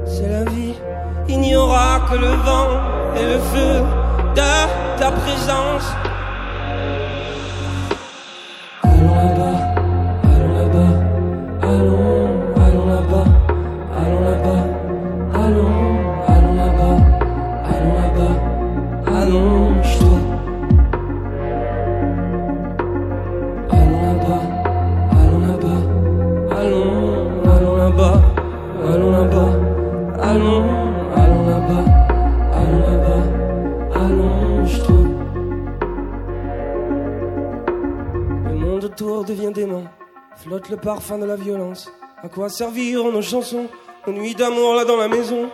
[0.04, 0.74] c'est la vie.
[1.28, 2.68] Il n'y aura que le vent
[3.16, 3.82] et le feu
[4.34, 6.05] de ta présence.
[40.86, 41.90] Parfum de la violence.
[42.22, 43.66] À quoi serviront nos chansons,
[44.06, 45.48] nos nuits d'amour là dans la maison?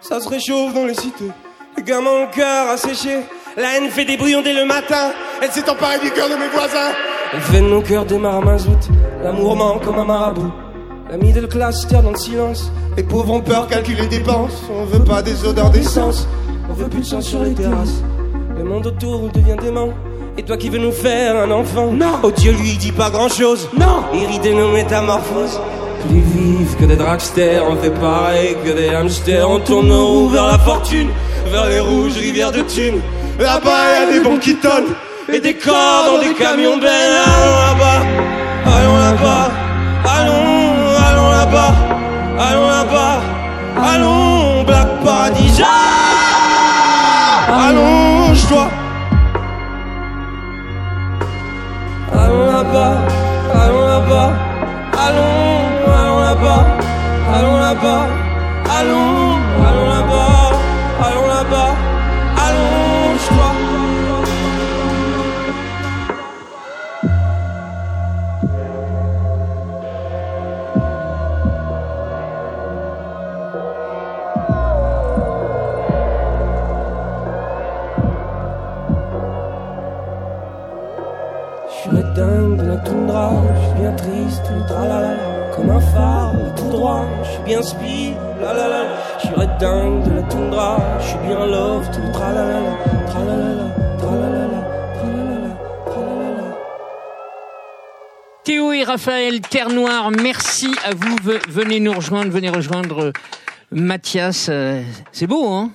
[0.00, 1.32] Ça se réchauffe dans les cités,
[1.76, 3.18] les gamins le cœur asséché.
[3.56, 5.10] La haine fait des brouillons dès le matin,
[5.42, 6.92] elle s'est emparée du cœur de mes voisins.
[7.32, 8.88] Elle fait de nos cœurs des maramazoutes,
[9.24, 10.52] l'amour ment comme un marabout.
[11.10, 14.62] La middle class terre dans le silence, les pauvres ont peur, calculent les dépenses.
[14.70, 16.28] On veut pas des odeurs d'essence,
[16.70, 18.04] on veut plus de sang sur les terrasses.
[18.56, 19.92] Le monde autour devient dément.
[20.38, 21.92] Et toi qui veux nous faire un enfant.
[21.92, 22.18] Non.
[22.22, 25.58] Oh Dieu lui dit pas grand chose Non Irrité nos métamorphoses.
[26.06, 29.48] Plus vives que des dragsters On fait pareil que des hamsters.
[29.48, 31.08] On tourne nos roues vers la fortune
[31.50, 33.00] Vers les rouges rivières de thunes.
[33.40, 34.94] Là-bas y a des bons qui tonnent
[35.32, 36.90] Et des corps dans des camions bennes
[37.26, 38.02] Allons là-bas
[38.66, 39.50] Allons là-bas
[40.04, 41.74] Allons, allons là-bas
[42.38, 43.20] Allons là-bas
[43.78, 45.62] Allons, Black Paradis.
[47.48, 48.68] Allonge-toi
[99.00, 101.16] Raphaël Terre Noire, merci à vous.
[101.16, 103.12] Ve- Venez nous rejoindre, venez rejoindre euh,
[103.70, 104.46] Mathias.
[104.48, 104.82] euh,
[105.12, 105.70] C'est beau, hein?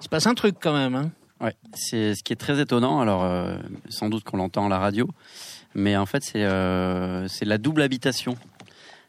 [0.00, 0.94] Il se passe un truc quand même.
[0.94, 3.00] Hein Ouais, c'est ce qui est très étonnant.
[3.00, 3.56] Alors, euh,
[3.88, 5.08] sans doute qu'on l'entend à la radio,
[5.74, 8.36] mais en fait, c'est euh, la double habitation.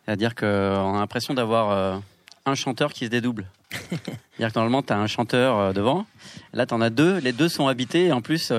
[0.06, 0.48] C'est-à-dire qu'on
[0.96, 1.98] a l'impression d'avoir euh,
[2.48, 3.46] un chanteur qui se dédouble.
[3.70, 6.08] C'est-à-dire que normalement, tu as un chanteur devant.
[6.52, 7.20] Là, tu en as deux.
[7.20, 8.06] Les deux sont habités.
[8.08, 8.52] Et en plus,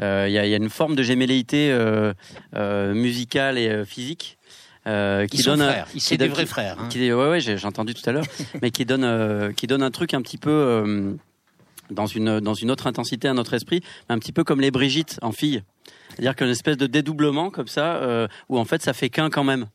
[0.00, 2.12] il y, a, il y a une forme de gémelléité euh,
[2.54, 4.38] euh, musicale et euh, physique.
[4.86, 6.86] euh, qui Ils sont donne un- frères, ils- qui des vrais frères, hein.
[6.88, 8.24] qui- ouais, ouais, j'ai entendu tout à l'heure,
[8.62, 11.12] mais qui donne, euh, qui donne un truc un petit peu euh,
[11.90, 15.18] dans une dans une autre intensité à notre esprit, un petit peu comme les Brigitte
[15.22, 15.62] en fille.
[16.10, 19.44] C'est-à-dire qu'une espèce de dédoublement comme ça, euh, où en fait ça fait qu'un quand
[19.44, 19.66] même.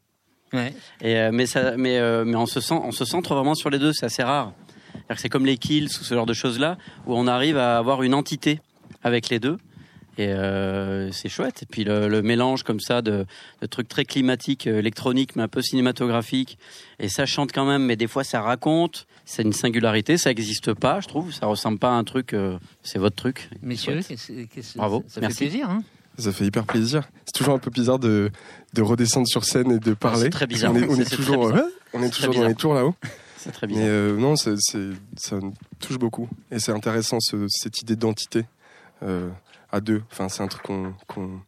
[0.51, 0.73] Ouais.
[1.01, 3.69] Et, euh, mais ça, mais, euh, mais on se sent, on se centre vraiment sur
[3.69, 4.53] les deux, c'est assez rare.
[5.15, 8.03] C'est comme les kills ou ce genre de choses là, où on arrive à avoir
[8.03, 8.61] une entité
[9.03, 9.57] avec les deux.
[10.17, 11.63] Et euh, c'est chouette.
[11.63, 13.25] Et puis le, le mélange comme ça de,
[13.61, 16.57] de trucs très climatiques, euh, électroniques, mais un peu cinématographiques.
[16.99, 19.07] Et ça chante quand même, mais des fois ça raconte.
[19.25, 21.33] C'est une singularité, ça n'existe pas, je trouve.
[21.33, 22.33] Ça ressemble pas à un truc.
[22.33, 23.49] euh, c'est votre truc.
[23.61, 23.99] Messieurs,
[24.75, 25.37] Bravo, ça merci.
[25.37, 25.69] fait plaisir.
[25.69, 25.83] Hein?
[26.17, 27.09] Ça fait hyper plaisir.
[27.25, 28.29] C'est toujours un peu bizarre de,
[28.73, 30.23] de redescendre sur scène et de parler.
[30.23, 30.71] c'est très bizarre.
[30.73, 31.61] On est, on toujours, ouais,
[31.93, 32.93] on est toujours dans les tours là-haut.
[33.37, 33.89] C'est très Mais bizarre.
[33.89, 36.29] euh, non, c'est, c'est- ça me touche beaucoup.
[36.49, 38.45] Et c'est intéressant ce- cette idée d'identité
[39.01, 39.27] euh,
[39.73, 40.01] à deux.
[40.11, 41.41] Enfin, c'est un truc qu'on, qu'on,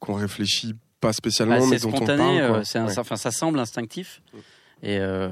[0.00, 2.56] qu'on réfléchit pas spécialement, Bah, mais c'est dont on spontané, parle.
[2.56, 2.98] euh, c'est Ouais.
[2.98, 4.20] enfin, ça semble instinctif.
[4.82, 5.28] Et, euh,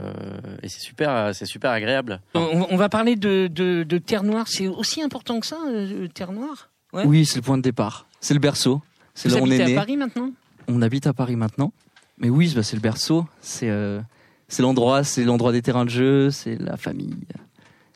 [0.62, 2.20] et c'est super, c'est super agréable.
[2.34, 4.46] on, on va parler de, de, de Terre Noire.
[4.48, 6.70] C'est aussi important que ça, euh, Terre Noire?
[6.92, 7.04] Ouais.
[7.04, 8.06] Oui, c'est le point de départ.
[8.20, 8.80] C'est le berceau.
[9.14, 9.74] C'est Vous là où on habitez est à né.
[9.74, 10.30] Paris maintenant?
[10.68, 11.72] On habite à Paris maintenant.
[12.18, 13.26] Mais oui, bah, c'est le berceau.
[13.40, 14.00] C'est euh,
[14.48, 17.16] c'est l'endroit, c'est l'endroit des terrains de jeu, c'est la famille.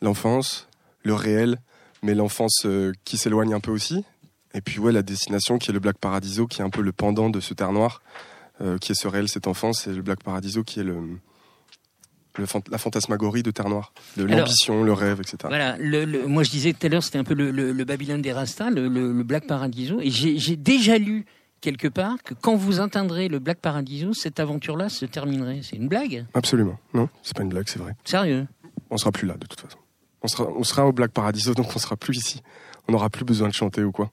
[0.02, 0.68] L'enfance,
[1.04, 1.58] le réel,
[2.02, 4.04] mais l'enfance euh, qui s'éloigne un peu aussi
[4.54, 6.92] Et puis ouais, la destination qui est le Black Paradiso, qui est un peu le
[6.92, 8.02] pendant de ce terre noir,
[8.60, 10.96] euh, qui est ce réel, cet enfant, c'est le Black Paradiso qui est le,
[12.36, 15.36] le fant- la fantasmagorie de terre noire, de l'ambition, le rêve, etc.
[15.44, 18.32] Voilà, le, le- moi je disais tout à l'heure, c'était un peu le, Babylone des
[18.32, 21.26] Rastas, le, Black Paradiso, et j'ai j'ai déjà lu
[21.60, 25.60] quelque part que quand vous atteindrez le Black Paradiso, cette aventure-là se terminerait.
[25.62, 26.24] C'est une blague?
[26.34, 26.78] Absolument.
[26.94, 27.94] Non, c'est pas une blague, c'est vrai.
[28.04, 28.46] Sérieux?
[28.90, 29.78] On sera plus là de toute façon.
[30.22, 32.42] On sera, on sera au Black Paradiso, donc on sera plus ici.
[32.90, 34.10] On n'aura plus besoin de chanter ou quoi.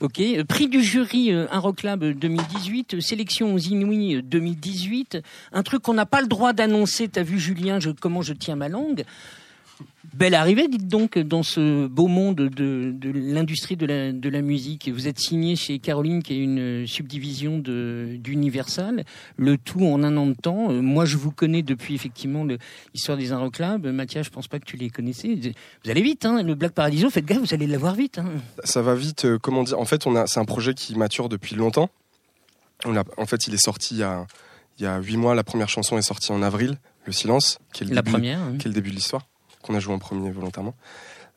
[0.00, 5.16] Ok, euh, prix du jury euh, Club 2018, euh, sélection aux Inouïs euh, 2018,
[5.54, 8.68] un truc qu'on n'a pas le droit d'annoncer, t'as vu Julien, comment je tiens ma
[8.68, 9.04] langue.
[10.14, 14.42] Belle arrivée, dites donc, dans ce beau monde de, de l'industrie de la, de la
[14.42, 14.90] musique.
[14.92, 19.04] Vous êtes signé chez Caroline, qui est une subdivision d'Universal,
[19.36, 20.70] le tout en un an de temps.
[20.70, 22.44] Euh, Moi, je vous connais depuis effectivement
[22.94, 23.86] l'histoire des Club.
[23.86, 25.34] Mathias, je pense pas que tu les connaissais.
[25.84, 28.18] Vous allez vite, hein, le Black Paradiso, faites gaffe, vous allez l'avoir vite.
[28.18, 28.26] Hein.
[28.64, 31.28] Ça va vite, euh, comment dire En fait, on a, c'est un projet qui mature
[31.28, 31.88] depuis longtemps.
[32.84, 34.26] On a, en fait, il est sorti il y a,
[34.78, 35.34] il y a 8 mois.
[35.34, 38.40] La première chanson est sortie en avril, Le Silence, qui est le La début, première.
[38.40, 38.56] hein.
[38.58, 39.26] qui est le début de l'histoire,
[39.62, 40.74] qu'on a joué en premier volontairement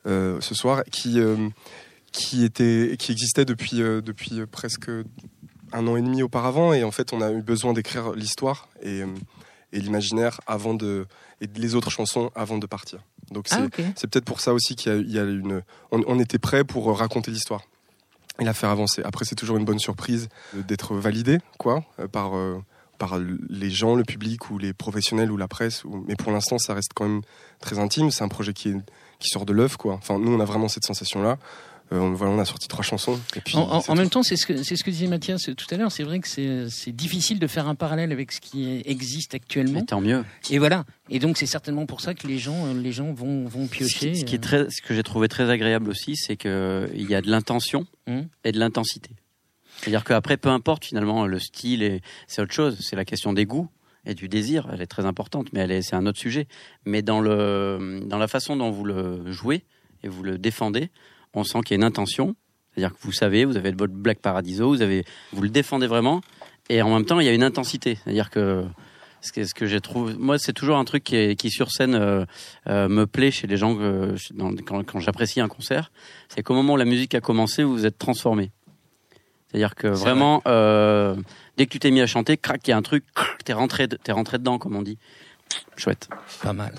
[0.06, 1.48] euh, ce soir, qui, euh,
[2.12, 4.90] qui, était, qui existait depuis, euh, depuis presque
[5.72, 6.72] un an et demi auparavant.
[6.72, 9.02] Et en fait, on a eu besoin d'écrire l'histoire et,
[9.72, 11.06] et l'imaginaire avant de,
[11.40, 13.00] et les autres chansons avant de partir.
[13.32, 15.62] Donc c'est, Ah, c'est peut-être pour ça aussi qu'il y a, il y a une.
[15.90, 17.62] On, on était prêt pour raconter l'histoire
[18.38, 19.02] et la faire avancer.
[19.04, 22.32] Après, c'est toujours une bonne surprise d'être validé, quoi, par
[22.98, 25.84] par les gens, le public ou les professionnels ou la presse.
[25.84, 26.04] Ou...
[26.08, 27.22] Mais pour l'instant, ça reste quand même
[27.60, 28.10] très intime.
[28.10, 28.76] C'est un projet qui est
[29.18, 29.94] qui sort de l'œuf, quoi.
[29.94, 31.38] Enfin, nous, on a vraiment cette sensation-là.
[31.92, 33.18] Euh, on, voilà, on a sorti trois chansons.
[33.36, 35.76] Et puis, En, même temps, c'est ce que c'est ce que disait Mathias tout à
[35.76, 35.92] l'heure.
[35.92, 39.80] C'est vrai que c'est c'est difficile de faire un parallèle avec ce qui existe actuellement.
[39.80, 40.24] Mais tant mieux.
[40.50, 40.84] Et voilà.
[41.10, 44.12] Et donc c'est certainement pour ça que les gens les gens vont vont Ce piocher.
[44.12, 46.90] qui, ce qui est euh, très, ce que j'ai trouvé très agréable aussi, c'est que
[46.92, 48.26] il y a de l'intention Mhm.
[48.44, 49.10] et de l'intensité.
[49.80, 52.78] C'est-à-dire qu'après, peu importe finalement le style, c'est autre chose.
[52.80, 53.68] C'est la question des goûts
[54.04, 54.68] et du désir.
[54.72, 56.46] Elle est très importante, mais elle est, c'est un autre sujet.
[56.84, 59.64] Mais dans le, dans la façon dont vous le jouez
[60.02, 60.90] et vous le défendez,
[61.34, 62.34] on sent qu'il y a une intention.
[62.72, 66.20] C'est-à-dire que vous savez, vous avez votre Black Paradiso, vous avez, vous le défendez vraiment,
[66.68, 67.98] et en même temps, il y a une intensité.
[68.02, 68.64] C'est-à-dire que
[69.22, 72.24] ce que, j'ai trouvé, moi, c'est toujours un truc qui, qui sur scène euh,
[72.68, 73.76] euh, me plaît chez les gens
[74.66, 75.90] quand, quand j'apprécie un concert,
[76.28, 78.50] c'est qu'au moment où la musique a commencé, vous vous êtes transformé.
[79.56, 81.16] C'est-à-dire que vraiment, euh,
[81.56, 83.04] dès que tu t'es mis à chanter, crac, il y a un truc,
[83.46, 84.98] t'es rentré, t'es rentré dedans, comme on dit.
[85.78, 86.08] Chouette.
[86.42, 86.74] pas mal.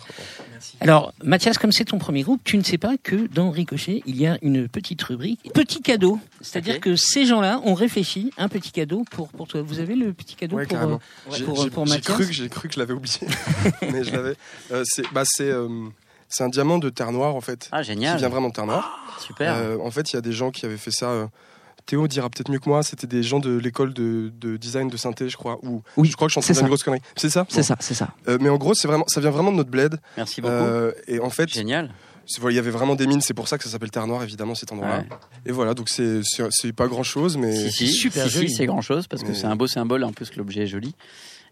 [0.82, 4.18] Alors Mathias, comme c'est ton premier groupe, tu ne sais pas que dans Ricochet, il
[4.18, 6.20] y a une petite rubrique petit cadeau.
[6.42, 9.62] C'est-à-dire que ces gens-là ont réfléchi un petit cadeau pour pour toi.
[9.64, 10.98] Vous avez le petit cadeau Ouais, pour euh,
[11.32, 13.20] J'ai- pour, j'ai- pour j'ai Mathias cru que j'ai cru que je l'avais oublié,
[13.92, 14.36] mais je l'avais.
[14.72, 15.70] Euh, c'est bah c'est euh,
[16.28, 18.18] c'est un diamant de terre noire en fait, Ah, qui génial.
[18.18, 19.00] vient vraiment de terre noire.
[19.26, 19.56] Super.
[19.56, 21.10] Euh, en fait, il y a des gens qui avaient fait ça.
[21.10, 21.28] euh,
[21.88, 22.84] Théo dira peut-être mieux que moi.
[22.84, 25.58] C'était des gens de l'école de, de design de synthé, je crois.
[25.64, 26.70] Ou Oui, je crois que je suis en train c'est de dire une ça.
[26.70, 27.02] grosse connerie.
[27.16, 27.46] C'est ça?
[27.50, 27.64] C'est Bon.
[27.64, 28.10] ça, c'est ça.
[28.28, 29.98] Euh, mais en gros, c'est vraiment, ça vient vraiment de notre bled.
[30.18, 30.54] Merci beaucoup.
[30.54, 31.90] Euh, et en fait, Génial.
[32.40, 33.22] voilà, il y avait vraiment des mines.
[33.22, 35.00] C'est pour ça que ça s'appelle Terre Noire, évidemment, cet endroit-là.
[35.00, 35.06] Ouais.
[35.46, 36.22] Et voilà, donc c'est
[36.76, 38.54] pas grand chose, mais Si, si, super si, si, joli.
[38.54, 40.68] c'est grand chose parce que Mais- c'est un beau symbole en plus que l'objet est
[40.68, 40.94] joli.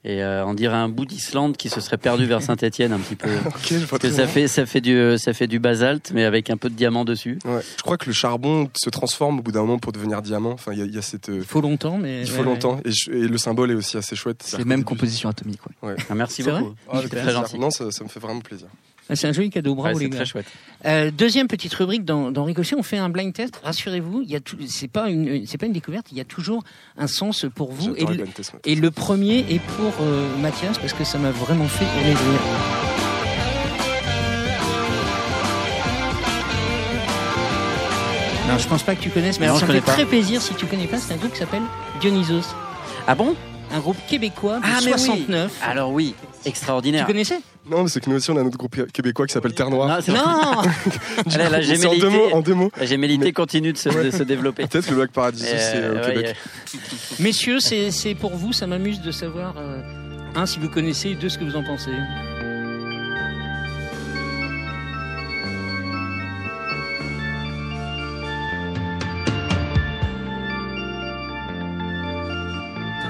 [0.08, 3.16] Et euh, on dirait un bout d'Islande qui se serait perdu vers Saint-Étienne un petit
[3.16, 3.28] peu.
[3.28, 4.28] je Parce que ça bien.
[4.28, 7.40] fait, ça fait du, ça fait du basalte, mais avec un peu de diamant dessus.
[7.44, 7.62] Ouais.
[7.78, 10.52] Je crois que le charbon se transforme au bout d'un moment pour devenir diamant.
[10.52, 11.30] Enfin, il y, a- il y a cette.
[11.30, 12.46] euh, Il faut longtemps, mais il faut ouais, ouais.
[12.46, 12.80] longtemps.
[12.86, 14.44] Et, je- et le symbole est aussi assez chouette.
[14.46, 15.62] C'est les mêmes compositions atomiques.
[15.82, 15.96] Ouais.
[16.08, 16.76] Ah, merci beaucoup.
[16.92, 17.58] Ah, très très gentil.
[17.58, 18.68] Non, ça, ça me fait vraiment plaisir.
[19.10, 20.16] Ah, C'est un joli cadeau, bravo Ouais, les gars.
[20.18, 20.48] très chouette.
[20.86, 23.60] Euh, deuxième petite rubrique dans, dans Ricochet, on fait un blind test.
[23.64, 26.08] Rassurez-vous, il y a c'est pas une, c'est pas une découverte.
[26.12, 26.64] Il y a toujours
[26.98, 27.96] un sens pour vous.
[27.96, 28.04] Et
[28.76, 32.18] le, et premier est pour euh, Mathias parce que ça m'a vraiment fait rire.
[38.48, 39.94] Non, je pense pas que tu connaisses, mais Non, alors ça je me fait pas.
[39.94, 40.98] très plaisir si tu connais pas.
[40.98, 41.64] C'est un groupe qui s'appelle
[42.00, 42.54] Dionysos,
[43.08, 43.36] Ah bon?
[43.74, 45.00] Un groupe québécois de Ah, mais oui.
[45.00, 45.60] 69.
[45.64, 46.14] Alors oui,
[46.44, 47.08] Tu extraordinaire.
[47.08, 47.40] connaissais?
[47.70, 49.88] Non, mais c'est que nous aussi, on a notre groupe québécois qui s'appelle Terre Noire.
[49.88, 50.62] Non, c'est- Non.
[51.50, 52.30] La c'est en deux mots.
[52.34, 52.72] En deux mots.
[52.78, 54.68] La gémellité Mais- continue de se, de se développer.
[54.68, 56.36] Peut-être le Black Paradiso, Euh, c'est euh, au ouais, Québec.
[57.20, 58.54] Messieurs, c'est pour vous.
[58.54, 59.82] Ça m'amuse de savoir euh,
[60.36, 61.92] un si vous connaissez, et deux ce que vous en pensez.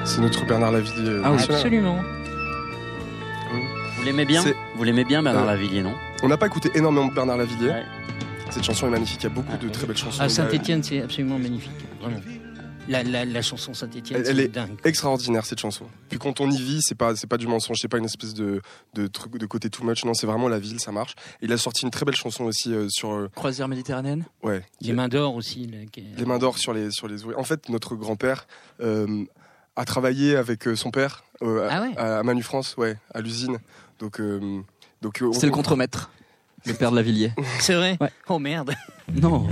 [0.05, 1.09] C'est notre Bernard Lavillier.
[1.09, 1.41] euh, Ah oui.
[1.49, 1.99] Absolument.
[4.05, 6.69] Vous l'aimez bien C'est- Vous l'aimez bien, Bernard Euh, Lavillier, non On n'a pas écouté
[6.75, 7.69] énormément de Bernard Lavillier.
[7.69, 7.83] Ouais.
[8.51, 9.17] Cette chanson est magnifique.
[9.21, 10.21] Il y a beaucoup Ah, de très belles chansons.
[10.21, 11.71] À Il y a- Saint-Etienne, c'est absolument magnifique.
[11.99, 12.17] Vraiment.
[12.87, 14.77] La, la, la chanson Saint-Etienne, Elle- est dingue.
[14.83, 15.85] Extraordinaire cette chanson.
[16.07, 18.35] Puis quand on y vit, c'est pas c'est pas du mensonge, c'est pas une espèce
[18.35, 18.61] de
[18.93, 20.05] de truc de côté too much.
[20.05, 21.15] Non, c'est vraiment la ville, ça marche.
[21.41, 24.25] Il a sorti une très belle chanson aussi euh, sur euh, Croisière méditerranéenne.
[24.43, 25.65] ouais Les mains d'or aussi.
[25.65, 27.39] là, qui est- les mains d'or sur les sur les ouvriers.
[27.39, 28.45] En fait, notre grand-père
[28.81, 29.25] euh,
[29.75, 33.57] a travaillé avec son père euh, Ah ouais à, à Manu France, ouais, à l'usine.
[33.99, 34.61] Donc euh,
[35.01, 36.09] donc euh, C'est le contremaître.
[36.65, 37.31] Le père de la Villiers.
[37.59, 38.09] C'est vrai Ouais.
[38.27, 38.73] Oh merde.
[39.21, 39.47] Non.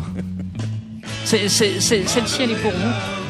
[1.26, 3.23] C'est- c'est- c'est- Celle-ci, elle est pour vous.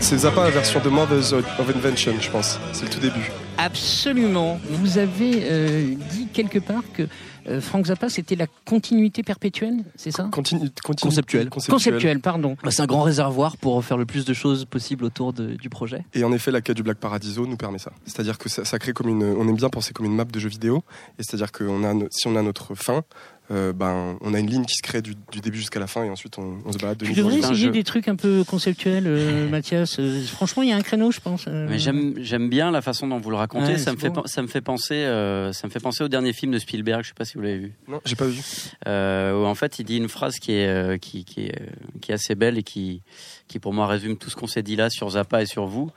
[0.00, 2.58] C'est Zappa la version de Mothers of Invention, je pense.
[2.72, 3.30] C'est le tout début.
[3.58, 4.58] Absolument.
[4.70, 7.06] Vous avez euh, dit quelque part que
[7.48, 10.24] euh, Frank Zappa, c'était la continuité perpétuelle, c'est ça?
[10.32, 11.48] Continue, continue, Conceptuel.
[11.50, 12.56] Conceptuelle, pardon.
[12.62, 15.68] Bah, C'est un grand réservoir pour faire le plus de choses possible autour de- du
[15.70, 16.04] projet.
[16.14, 17.92] Et en effet, la quête du Black Paradiso nous permet ça.
[18.04, 20.40] C'est-à-dire que ça, ça crée comme une, on aime bien penser comme une map de
[20.40, 20.82] jeu vidéo.
[21.18, 23.02] Et c'est-à-dire que on a, si on a notre fin,
[23.50, 26.04] euh, ben, on a une ligne qui se crée du, du début jusqu'à la fin,
[26.04, 27.70] et ensuite on, on se balade de Tu devrais essayer jeu.
[27.70, 29.98] des trucs un peu conceptuels, euh, Mathias.
[29.98, 31.46] Euh, franchement, il y a un créneau, je pense.
[31.48, 31.66] euh.
[31.68, 33.72] Mais j'aime j'aime bien la façon dont vous le racontez.
[33.72, 34.22] Ouais, ça me fait beau.
[34.22, 37.02] pen- ça me fait penser euh, ça me fait penser au dernier film de Spielberg.
[37.02, 37.72] Je sais pas si vous l'avez vu.
[37.88, 38.40] Non, j'ai pas vu.
[38.86, 41.58] Euh, où en fait il dit une phrase qui est euh, qui qui est,
[42.00, 43.02] qui est assez belle et qui
[43.48, 45.90] qui pour moi résume tout ce qu'on s'est dit là sur Zappa et sur vous.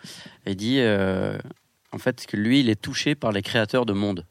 [0.48, 1.38] Il dit euh,
[1.92, 4.26] en fait que lui il est touché par les créateurs de monde.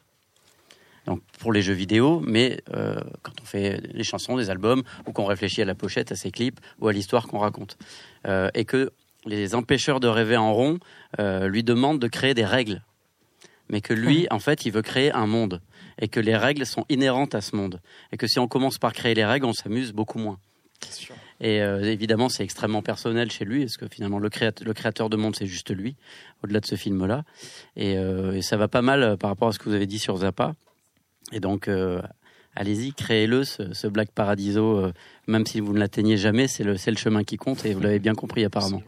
[1.07, 5.13] Donc pour les jeux vidéo, mais euh, quand on fait des chansons, des albums, ou
[5.13, 7.77] qu'on réfléchit à la pochette, à ses clips, ou à l'histoire qu'on raconte,
[8.25, 8.93] Euh, et que
[9.27, 10.79] les empêcheurs de rêver en rond
[11.19, 12.83] euh, lui demandent de créer des règles,
[13.69, 15.61] mais que lui, en fait, il veut créer un monde,
[15.99, 17.81] et que les règles sont inhérentes à ce monde,
[18.13, 20.39] et que si on commence par créer les règles, on s'amuse beaucoup moins.
[21.41, 25.11] Et euh, évidemment, c'est extrêmement personnel chez lui, parce que finalement, le, créateur, le créateur
[25.11, 25.97] de monde, c'est juste lui,
[26.45, 27.25] au-delà de ce film-là.
[27.75, 29.99] Et, euh, et ça va pas mal par rapport à ce que vous avez dit
[29.99, 30.55] sur Zappa.
[31.33, 32.01] Et donc, euh,
[32.55, 34.93] allez-y, créez-le, ce, ce Black Paradiso, euh,
[35.27, 38.15] même si vous ne l'atteignez jamais, c'est le, chemin qui compte, et vous l'avez bien
[38.15, 38.83] compris apparemment.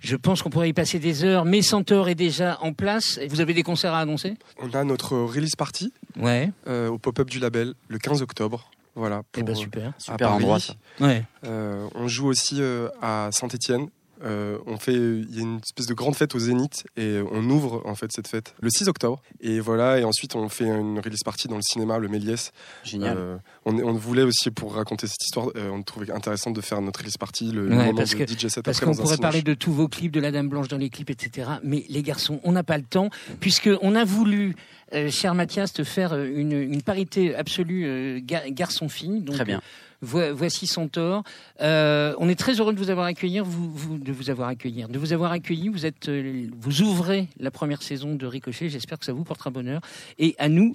[0.00, 3.18] Je pense qu'on pourrait y passer des heures, mais Centaure est déjà en place.
[3.28, 4.34] Vous avez des concerts à annoncer?
[4.58, 6.52] On a notre release party Ouais.
[6.68, 8.70] euh, au pop-up du label le 15 octobre.
[8.94, 9.22] Voilà.
[9.36, 9.88] Eh ben pour, euh, super.
[9.88, 10.32] à Super Paris.
[10.34, 10.74] endroit, ça.
[11.00, 11.24] Ouais.
[11.44, 13.88] Euh, on joue aussi euh, à Saint-Étienne.
[14.24, 17.82] On fait, il y a une espèce de grande fête au Zénith et on ouvre
[17.84, 19.22] en fait cette fête le 6 octobre.
[19.40, 22.52] Et voilà, et ensuite on fait une release party dans le cinéma, le Méliès.
[22.84, 23.16] Génial.
[23.18, 26.80] Euh, on, on voulait aussi pour raconter cette histoire, euh, on trouvait intéressant de faire
[26.80, 29.42] notre release party, le, Ouais, moment parce de que- DJ set Parce qu'on pourrait parler
[29.42, 31.48] de tous vos clips, de la Dame Blanche dans les clips, etc.
[31.62, 34.54] Mais les garçons, on n'a pas le temps, puisque on a voulu,
[34.94, 39.20] euh, cher Mathias, te faire euh, une, une parité absolue euh, ga- garçon-fille.
[39.20, 39.60] Donc, Très bien.
[40.02, 41.22] Vo- voici Centaure.
[41.60, 44.84] Euh, on est très heureux de vous avoir accueilli, vous, vous- de vous avoir accueilli,
[44.88, 45.68] de vous avoir accueilli.
[45.68, 48.68] Vous êtes, euh, vous ouvrez la première saison de Ricochet.
[48.68, 49.80] J'espère que ça vous portera bonheur
[50.18, 50.74] et à nous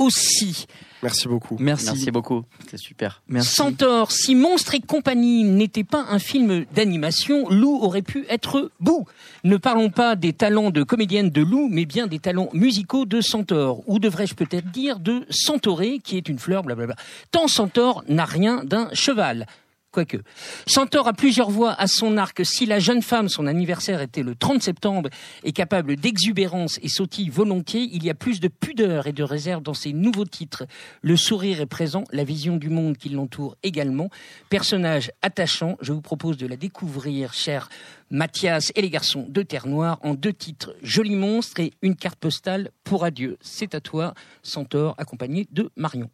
[0.00, 0.66] aussi.
[1.02, 1.56] Merci beaucoup.
[1.60, 1.86] Merci.
[1.86, 3.22] Merci beaucoup, c'est super.
[3.28, 3.54] Merci.
[3.54, 9.06] Centaure, si Monstre et compagnie n'était pas un film d'animation, Lou aurait pu être Bou.
[9.44, 13.20] Ne parlons pas des talents de comédienne de Lou, mais bien des talents musicaux de
[13.20, 13.82] Centaure.
[13.86, 16.96] Ou devrais-je peut-être dire de Centauré, qui est une fleur, blablabla.
[17.30, 19.46] Tant Centaure n'a rien d'un cheval.
[19.92, 20.18] Quoique.
[20.66, 22.42] Centaure a plusieurs voix à son arc.
[22.44, 25.10] Si la jeune femme, son anniversaire était le 30 septembre,
[25.42, 29.64] est capable d'exubérance et sautille volontiers, il y a plus de pudeur et de réserve
[29.64, 30.64] dans ses nouveaux titres.
[31.02, 34.10] Le sourire est présent, la vision du monde qui l'entoure également.
[34.48, 37.68] Personnage attachant, je vous propose de la découvrir, cher
[38.10, 42.18] Mathias et les garçons de Terre Noire, en deux titres, Joli monstre et une carte
[42.20, 43.38] postale pour adieu.
[43.40, 46.10] C'est à toi, Centaure, accompagné de Marion.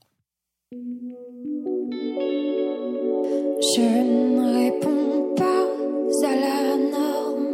[3.75, 5.67] Je ne réponds pas
[6.25, 7.47] à la norme.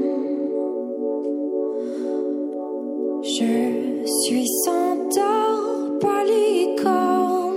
[3.23, 7.55] Je suis centaure, pas licorne.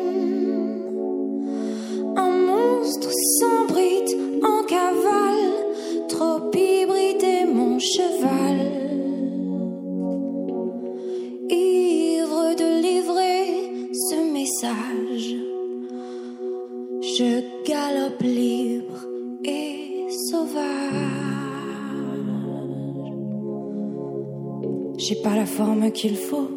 [2.16, 5.52] Un monstre sans bride en cavale,
[6.08, 8.58] trop hybridé mon cheval.
[11.50, 15.05] Ivre de livrer ce message.
[25.08, 26.50] J'ai pas la forme qu'il faut,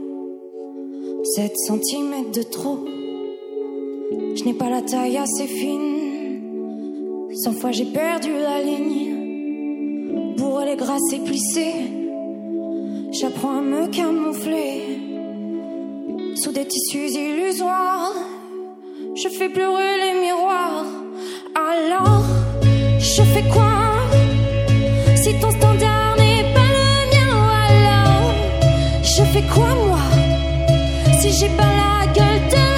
[1.22, 2.78] 7 centimètres de trop.
[4.36, 10.34] Je n'ai pas la taille assez fine, 100 fois j'ai perdu la ligne.
[10.38, 11.20] Pour les grâces et
[13.12, 14.98] j'apprends à me camoufler
[16.36, 18.14] sous des tissus illusoires.
[19.14, 20.86] Je fais pleurer les miroirs.
[21.54, 22.24] Alors,
[22.98, 23.74] je fais quoi?
[25.16, 25.87] Si ton standard
[29.32, 29.98] fais quoi moi.
[31.20, 32.77] Si j'ai pas la gueule de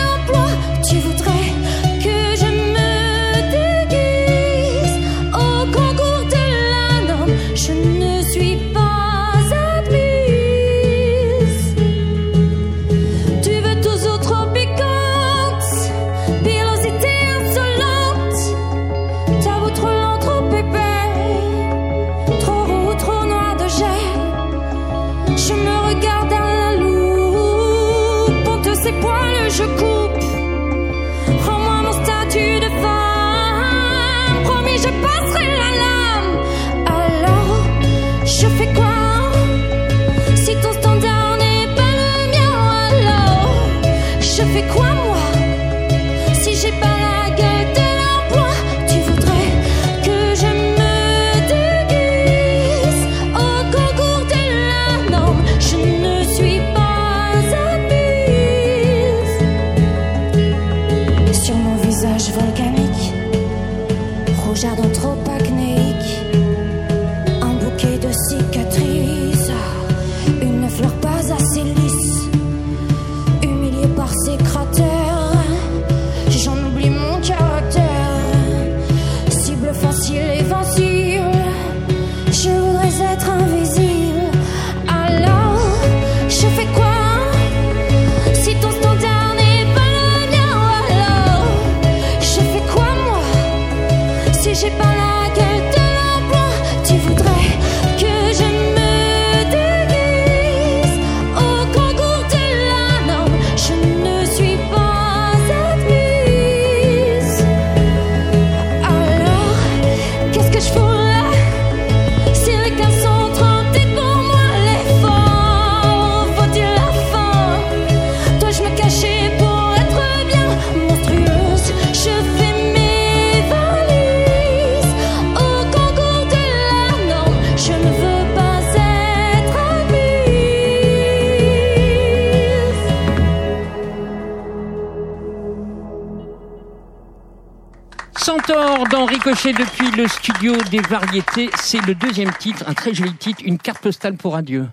[138.61, 141.51] Centaure dans Ricochet depuis le studio des variétés.
[141.59, 144.69] C'est le deuxième titre, un très joli titre, une carte postale pour adieu.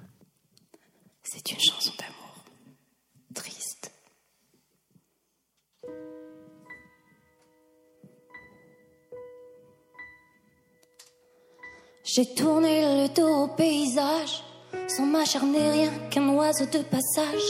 [1.24, 2.44] C'est une chanson d'amour.
[3.34, 3.92] Triste.
[12.04, 14.44] J'ai tourné le dos au paysage,
[14.88, 17.42] sans m'acharner rien qu'un oiseau de passage.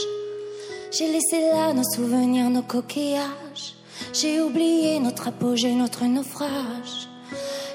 [0.92, 3.77] J'ai laissé là nos souvenirs, nos coquillages.
[4.12, 7.08] J'ai oublié notre apogée, notre naufrage.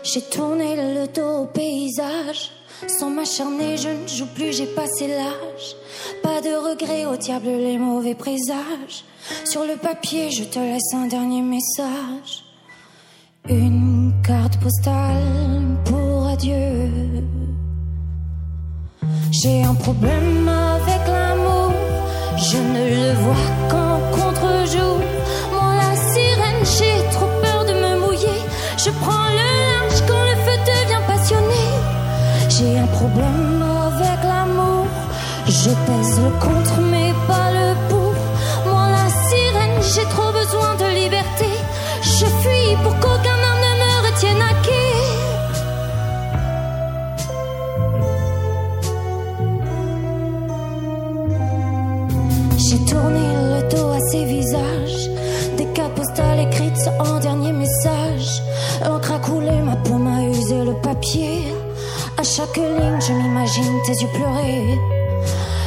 [0.03, 2.51] J'ai tourné le dos au paysage.
[2.87, 5.75] Sans m'acharner, je ne joue plus, j'ai passé l'âge.
[6.21, 9.05] Pas de regret, au diable les mauvais présages.
[9.45, 12.43] Sur le papier, je te laisse un dernier message.
[13.47, 16.89] Une carte postale pour adieu.
[19.31, 21.71] J'ai un problème avec l'amour.
[22.37, 24.99] Je ne le vois qu'en contre-jour.
[26.63, 28.41] J'ai trop peur de me mouiller.
[28.77, 31.65] Je prends le linge quand le feu devient passionné.
[32.49, 34.87] J'ai un problème avec l'amour.
[35.45, 38.13] Je pèse le contre, mais pas le pour.
[38.71, 41.49] Moi, la sirène, j'ai trop besoin de liberté.
[42.01, 44.91] Je fuis pour qu'aucun homme ne me retienne à quai.
[52.65, 54.72] J'ai tourné le dos à ces visages,
[60.93, 61.41] papier.
[62.17, 64.79] À chaque ligne, je m'imagine tes yeux pleurer.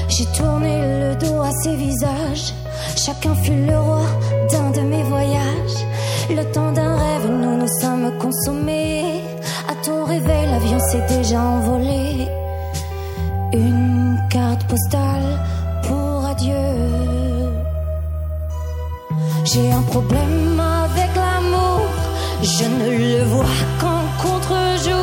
[0.09, 2.49] J'ai tourné le dos à ces visages.
[3.05, 4.07] Chacun fut le roi
[4.51, 5.79] d'un de mes voyages.
[6.31, 9.23] Le temps d'un rêve, nous nous sommes consommés.
[9.73, 12.29] À ton réveil, l'avion s'est déjà envolé.
[13.53, 15.29] Une carte postale
[15.87, 16.71] pour adieu.
[19.45, 21.81] J'ai un problème avec l'amour.
[22.43, 24.96] Je ne le vois qu'en contre-jour.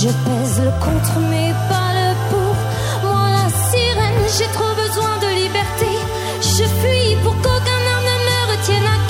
[0.00, 3.10] Je pèse le contre, mais pas le pour.
[3.10, 5.90] Moi, la sirène, j'ai trop besoin de liberté.
[6.40, 9.07] Je fuis pour qu'aucun homme ne me retienne à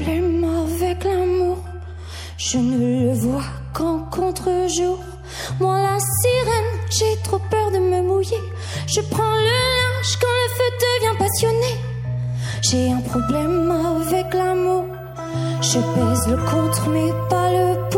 [0.00, 1.58] Problème avec l'amour.
[2.38, 3.44] Je ne le vois
[3.74, 4.98] qu'en contre-jour.
[5.60, 8.40] Moi, la sirène, j'ai trop peur de me mouiller.
[8.86, 11.72] Je prends le linge quand le feu devient passionné.
[12.62, 14.84] J'ai un problème avec l'amour.
[15.60, 17.89] Je pèse le contre, mais pas le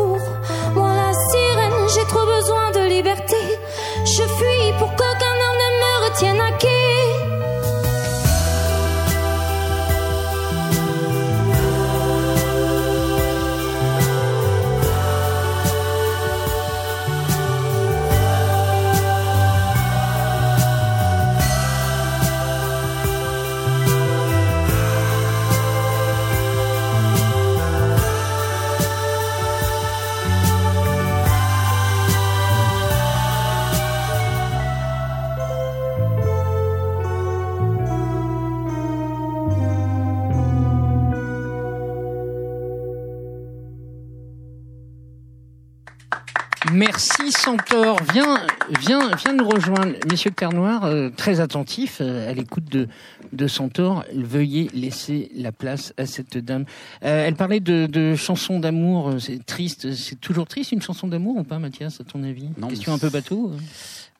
[46.85, 47.97] Merci Centaure.
[48.13, 48.45] Viens,
[48.81, 49.93] viens, viens nous rejoindre.
[50.11, 52.89] Messieurs de Terre Noire, euh, très attentifs euh, à l'écoute de,
[53.33, 54.05] de Centaure.
[54.13, 56.65] Veuillez laisser la place à cette dame.
[57.05, 59.13] Euh, elle parlait de, de chansons d'amour.
[59.21, 59.95] C'est triste.
[59.95, 62.49] C'est toujours triste une chanson d'amour ou pas, Mathias, à ton avis?
[62.59, 63.53] Non, Question un peu bateau.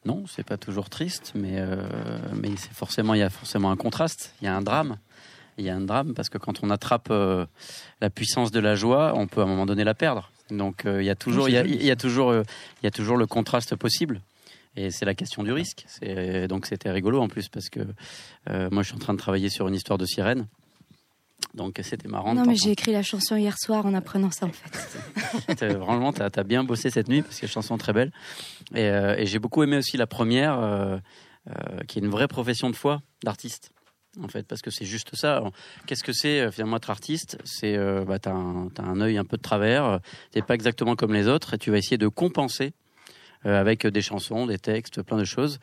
[0.05, 1.65] Non, c'est pas toujours triste, mais
[2.35, 4.99] mais c'est forcément il y a forcément un contraste, il y a un drame,
[5.59, 9.13] il y a un drame parce que quand on attrape la puissance de la joie,
[9.15, 10.32] on peut à un moment donné la perdre.
[10.57, 12.43] Donc euh, il y a toujours il y a, il y a toujours euh,
[12.83, 14.21] il y a toujours le contraste possible.
[14.75, 15.85] Et c'est la question du risque.
[15.87, 17.81] C'est donc c'était rigolo en plus parce que
[18.49, 20.47] euh, moi je suis en train de travailler sur une histoire de sirène.
[21.55, 22.35] Donc c'était marrant.
[22.35, 25.65] Non, mais j'ai écrit la chanson hier soir en apprenant ça, en fait.
[25.67, 28.11] Vraiment, t'as as bien bossé cette nuit parce que la chanson est très belle.
[28.75, 30.97] Et, euh, et j'ai beaucoup aimé aussi la première, euh,
[31.49, 33.73] euh, qui est une vraie profession de foi d'artiste.
[34.21, 35.43] En fait, parce que c'est juste ça.
[35.87, 37.39] Qu'est-ce que c'est euh, finalement être artiste?
[37.45, 39.85] C'est euh, bah, t'as un, t'as un œil un peu de travers.
[39.85, 39.99] euh,
[40.33, 42.75] T'es pas exactement comme les autres et tu vas essayer de compenser
[43.47, 45.59] euh, avec des chansons, des textes, plein de choses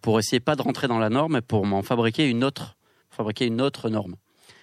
[0.00, 2.76] pour essayer pas de rentrer dans la norme, mais pour m'en fabriquer une autre,
[3.10, 4.16] fabriquer une autre norme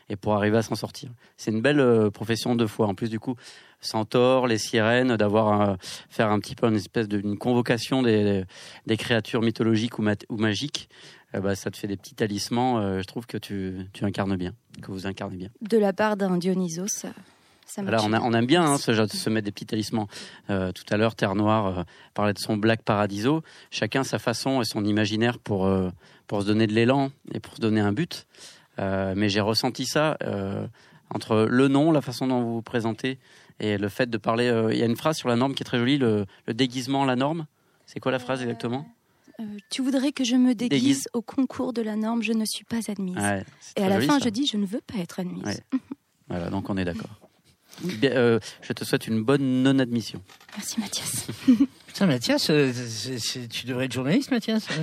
[0.07, 1.09] et pour arriver à s'en sortir.
[1.35, 2.87] C'est une belle profession de foi.
[2.87, 3.35] En plus, du coup,
[3.81, 5.77] Centaure, les sirènes, d'avoir
[6.09, 8.45] faire un petit peu une espèce d'une convocation des,
[8.97, 10.89] créatures mythologiques ou magiques,
[11.35, 12.77] euh, bah, ça te fait des petits talismans.
[12.79, 15.49] euh, je trouve que tu, tu incarnes bien, que vous incarnez bien.
[15.61, 17.09] De la part d'un Dionysos, ça,
[17.65, 20.07] ça Là, on, a- on aime bien hein, ce se mettre des petits talismans.
[20.49, 23.43] Euh, tout à l'heure, Terre Noire euh, parlait de son Black Paradiso.
[23.71, 25.69] Chacun sa façon et son imaginaire pour,
[26.27, 28.25] pour se donner de l'élan et pour se donner un but.
[28.77, 30.17] Mais j'ai ressenti ça
[31.09, 33.19] entre le nom, la façon dont vous vous présentez
[33.59, 34.45] et le fait de parler.
[34.71, 37.03] Il y a une phrase sur la norme qui est très jolie le, le déguisement,
[37.03, 37.45] la norme.
[37.85, 38.87] C'est quoi la phrase exactement?
[39.39, 41.07] Euh, tu voudrais que je me déguise, Déguise.
[41.13, 43.15] au concours de la norme, je ne suis pas admise.
[43.15, 43.43] Ouais,
[43.77, 44.25] Et à la joli, fin, ça.
[44.25, 45.43] je dis, je ne veux pas être admise.
[45.45, 45.59] Ouais.
[46.27, 47.09] Voilà, donc on est d'accord.
[47.83, 50.21] Bien, euh, je te souhaite une bonne non-admission.
[50.55, 51.25] Merci Mathias.
[51.87, 52.71] Putain, Mathias, euh,
[53.49, 54.67] tu devrais être journaliste, Mathias.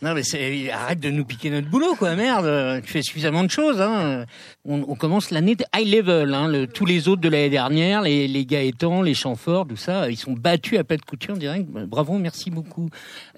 [0.00, 2.14] Non, mais arrête de nous piquer notre boulot, quoi.
[2.14, 3.80] Merde, tu fais suffisamment de choses.
[3.80, 4.26] Hein.
[4.64, 6.34] On, commence l'année high level.
[6.34, 6.48] Hein.
[6.48, 10.16] Le- tous les autres de l'année dernière, les, les Gaëtans, les Chamforts, tout ça, ils
[10.16, 11.68] sont battus à plat de couture direct.
[11.68, 12.88] Bravo, merci beaucoup.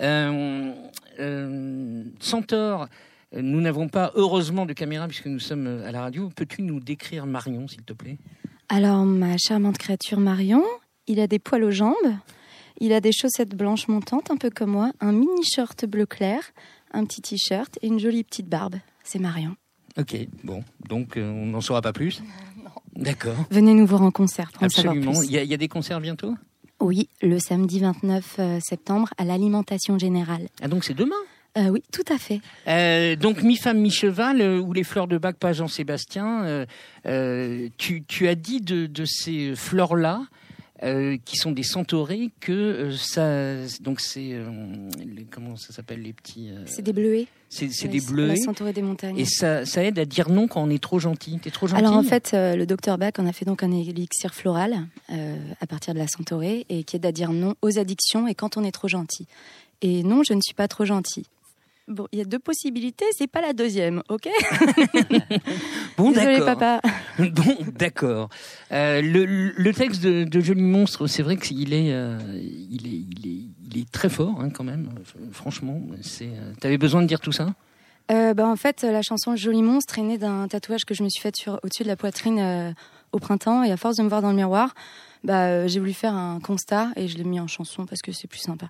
[0.01, 0.73] Euh,
[1.19, 2.89] euh, Centaure,
[3.35, 6.31] nous n'avons pas heureusement de caméra puisque nous sommes à la radio.
[6.35, 8.19] Peux-tu nous décrire Marion, s'il te plaît?
[8.69, 10.63] Alors, ma charmante créature Marion,
[11.07, 11.95] il a des poils aux jambes,
[12.81, 16.43] il a des chaussettes blanches montantes, un peu comme moi, un mini short bleu clair,
[16.93, 18.77] un petit t-shirt et une jolie petite barbe.
[19.05, 19.57] C'est Marion.
[19.99, 22.23] Ok, bon, donc euh, on n'en saura pas plus.
[22.97, 23.37] D'accord.
[23.51, 25.19] Venez nous voir en concert pour en savoir Absolument.
[25.19, 25.29] plus.
[25.29, 26.35] Il y, a, il y a des concerts bientôt?
[26.81, 30.49] Oui, le samedi 29 euh, septembre à l'alimentation générale.
[30.63, 31.15] Ah donc c'est demain?
[31.59, 32.41] Euh, oui, tout à fait.
[32.69, 36.67] Euh, donc mi-femme, mi-cheval, euh, ou les fleurs de bac pas Jean-Sébastien, euh,
[37.07, 40.23] euh, tu, tu as dit de, de ces fleurs-là,
[40.83, 43.67] euh, qui sont des centaurées, que euh, ça...
[43.83, 44.31] Donc c'est...
[44.33, 44.49] euh,
[44.99, 46.51] les- comment ça s'appelle les petits...
[46.67, 47.27] C'est des bleuets.
[47.49, 48.29] c'est des bleuets.
[48.29, 49.19] La centaurée des montagnes.
[49.19, 51.39] Et ça, ça aide à dire non quand on est trop gentil.
[51.43, 54.35] T'es trop gentil Alors en fait, le docteur Bach en a fait donc un élixir
[54.35, 58.35] floral à partir de la centaurée et qui aide à dire non aux addictions et
[58.35, 59.27] quand on est trop gentil.
[59.83, 61.27] Et non, je ne suis pas trop gentil.
[61.91, 64.29] Bon, il y a deux possibilités, c'est pas la deuxième, ok
[65.97, 66.57] Bon, Désolé d'accord.
[66.59, 66.81] papa.
[67.19, 68.29] Bon, d'accord.
[68.73, 72.91] Euh, le, le texte de, de Joli Monstre, c'est vrai qu'il est, euh, il est,
[72.91, 74.89] il est, il est très fort hein, quand même.
[75.33, 76.29] Franchement, c'est.
[76.29, 77.53] euh, T'avais besoin de dire tout ça?
[78.11, 81.09] Euh, bah, en fait, la chanson Joli monstre est née d'un tatouage que je me
[81.09, 82.73] suis fait sur, au-dessus de la poitrine euh,
[83.13, 84.75] au printemps et à force de me voir dans le miroir,
[85.25, 88.13] bah, euh, j'ai voulu faire un constat et je l'ai mis en chanson parce que
[88.13, 88.69] c'est plus sympa.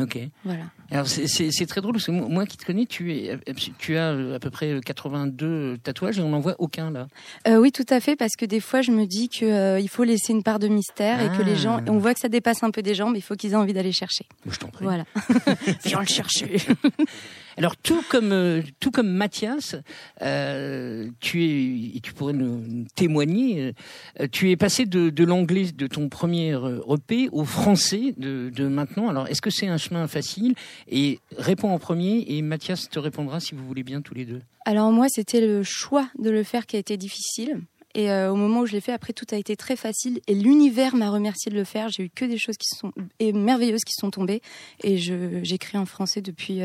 [0.00, 0.18] Ok.
[0.44, 0.64] Voilà.
[0.90, 3.38] Alors c'est- très drôle parce que moi, qui te connais, tu, es,
[3.78, 7.08] tu as euh, à peu près 82 tatouages et on n'en voit aucun là.
[7.46, 9.88] Euh, oui, tout à fait, parce que des fois, je me dis que euh, il
[9.88, 11.90] faut laisser une part de mystère et que les gens, Ah.
[11.90, 13.92] on voit que ça dépasse un peu des jambes, il faut qu'ils aient envie d'aller
[13.92, 14.24] chercher.
[14.50, 14.84] Je t'en prie.
[14.84, 15.04] Voilà.
[15.84, 16.56] Viens le chercher.
[17.58, 19.74] Alors tout comme euh, tout comme Mathias,
[20.22, 23.74] euh, tu es tu pourrais nous, témoigner.
[24.20, 26.56] euh, tu es passé de, l'anglais de ton premier
[26.88, 29.08] EP au français de, maintenant.
[29.08, 30.54] Alors est-ce que c'est un chemin facile?
[30.86, 34.40] Et réponds en premier et Mathias te répondra si vous voulez bien tous les deux.
[34.64, 37.60] Alors moi, c'était le choix de le faire qui a été difficile.
[37.94, 40.20] Et au moment où je l'ai fait, après tout a été très facile.
[40.28, 41.88] Et l'univers m'a remercié de le faire.
[41.88, 44.42] J'ai eu que des choses qui sont et merveilleuses qui sont tombées.
[44.84, 46.62] Et j'écris en français depuis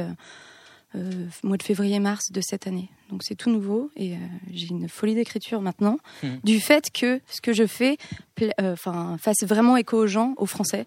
[0.96, 1.12] euh,
[1.44, 2.89] mois de février-mars de cette année.
[3.10, 4.18] Donc c'est tout nouveau et euh,
[4.52, 5.98] j'ai une folie d'écriture maintenant.
[6.24, 6.39] Mhm.
[6.44, 7.98] Du fait que ce que je fais,
[8.41, 10.86] euh, enfin, fasse vraiment écho aux gens, aux Français.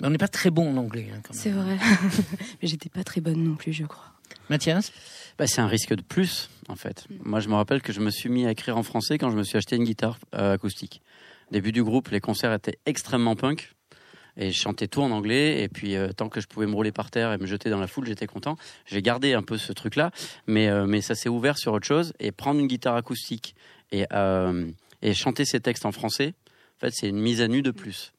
[0.00, 1.08] Mais on n'est pas très bon en anglais.
[1.12, 1.42] hein, quand même.
[1.42, 1.76] C'est vrai.
[2.62, 4.04] Mais j'étais pas très bonne non plus, je crois.
[4.48, 4.92] Mathias?
[5.38, 7.06] Bah, c'est un risque de plus, en fait.
[7.24, 9.36] Moi, je me rappelle que je me suis mis à écrire en français quand je
[9.36, 11.02] me suis acheté une guitare euh, acoustique.
[11.50, 13.72] Début du groupe, les concerts étaient extrêmement punk.
[14.38, 15.62] Et je chantais tout en anglais.
[15.62, 17.80] Et puis, euh, tant que je pouvais me rouler par terre et me jeter dans
[17.80, 18.56] la foule, j'étais content.
[18.86, 20.12] J'ai gardé un peu ce truc-là.
[20.46, 22.12] Mais, euh, mais ça s'est ouvert sur autre chose.
[22.20, 23.54] Et prendre une guitare acoustique
[23.90, 24.66] et, euh,
[25.02, 26.34] et chanter ces textes en français,
[26.76, 28.12] en fait, c'est une mise à nu de plus.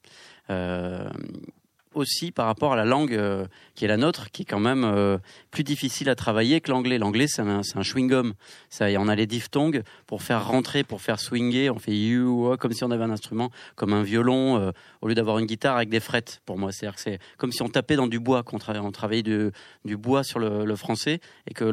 [1.94, 4.84] Aussi par rapport à la langue euh, qui est la nôtre, qui est quand même
[4.84, 5.18] euh,
[5.50, 6.98] plus difficile à travailler que l'anglais.
[6.98, 8.32] L'anglais, c'est un, un chewing-gum.
[8.80, 11.70] On a les diphtongues pour faire rentrer, pour faire swinger.
[11.70, 14.70] On fait you, comme si on avait un instrument, comme un violon, euh,
[15.00, 16.40] au lieu d'avoir une guitare avec des frettes.
[16.46, 18.92] Pour moi, c'est-à-dire que c'est comme si on tapait dans du bois, qu'on tra- on
[18.92, 19.50] travaillait du,
[19.84, 21.64] du bois sur le, le français et que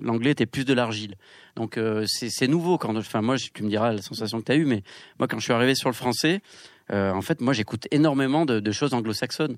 [0.00, 1.16] l'anglais était plus de l'argile.
[1.56, 2.78] Donc euh, c'est nouveau.
[2.78, 4.82] Quand, enfin, moi, tu me diras la sensation que tu as eue, mais
[5.18, 6.40] moi, quand je suis arrivé sur le français,
[6.90, 9.56] en fait, moi, j'écoute énormément de, de choses anglo-saxonnes.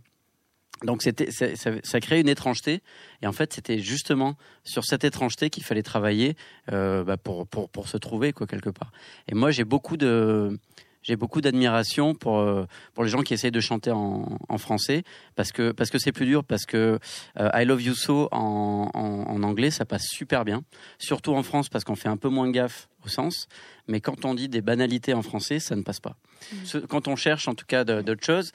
[0.84, 2.82] Donc c'était, ça, ça, ça crée une étrangeté,
[3.22, 6.36] et en fait c'était justement sur cette étrangeté qu'il fallait travailler
[6.70, 8.92] euh, bah, pour, pour, pour se trouver quoi quelque part.
[9.26, 10.58] Et moi j'ai beaucoup de
[11.06, 15.04] j'ai beaucoup d'admiration pour euh, pour les gens qui essayent de chanter en, en français
[15.36, 16.98] parce que parce que c'est plus dur parce que
[17.38, 19.00] euh, I Love You So en, en,
[19.32, 20.62] en anglais ça passe super bien.
[20.98, 23.46] Surtout en France parce qu'on fait un peu moins gaffe au sens.
[23.86, 26.16] Mais quand on dit des banalités en français ça ne passe pas.
[26.64, 28.50] Ce- quand on cherche en tout cas d'autres choses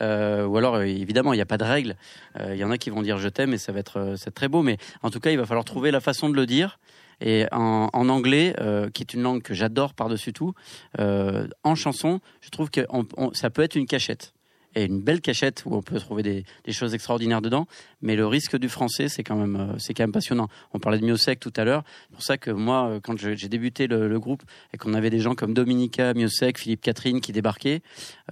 [0.00, 1.96] euh, ou alors évidemment il n'y a pas de règle
[2.38, 4.32] Euh, il y en a qui vont dire je t'aime et ça va être c'est
[4.32, 4.62] très beau.
[4.62, 6.78] Mais en tout cas il va falloir trouver la façon de le dire
[7.20, 10.52] et en, en anglais, euh, qui est une langue que j'adore par-dessus tout,
[10.98, 14.32] euh, en chanson, je trouve que on- ça peut être une cachette.
[14.78, 17.66] Et une belle cachette où on peut trouver des, des choses extraordinaires dedans.
[18.02, 20.48] Mais le risque du français, c'est quand même, euh, c'est quand même passionnant.
[20.74, 21.82] On parlait de Miosec tout à l'heure.
[22.02, 24.42] C'est pour ça que moi, euh, quand j'ai débuté le, le groupe
[24.74, 27.80] et qu'on avait des gens comme Dominica, Miosec, Philippe Catherine qui débarquaient,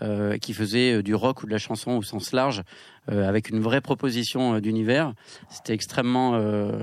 [0.03, 2.63] euh, qui faisaient euh, du rock ou de la chanson au sens large,
[3.11, 5.15] euh, avec une vraie proposition d'univers,
[5.49, 6.79] c'était extrêmement euh,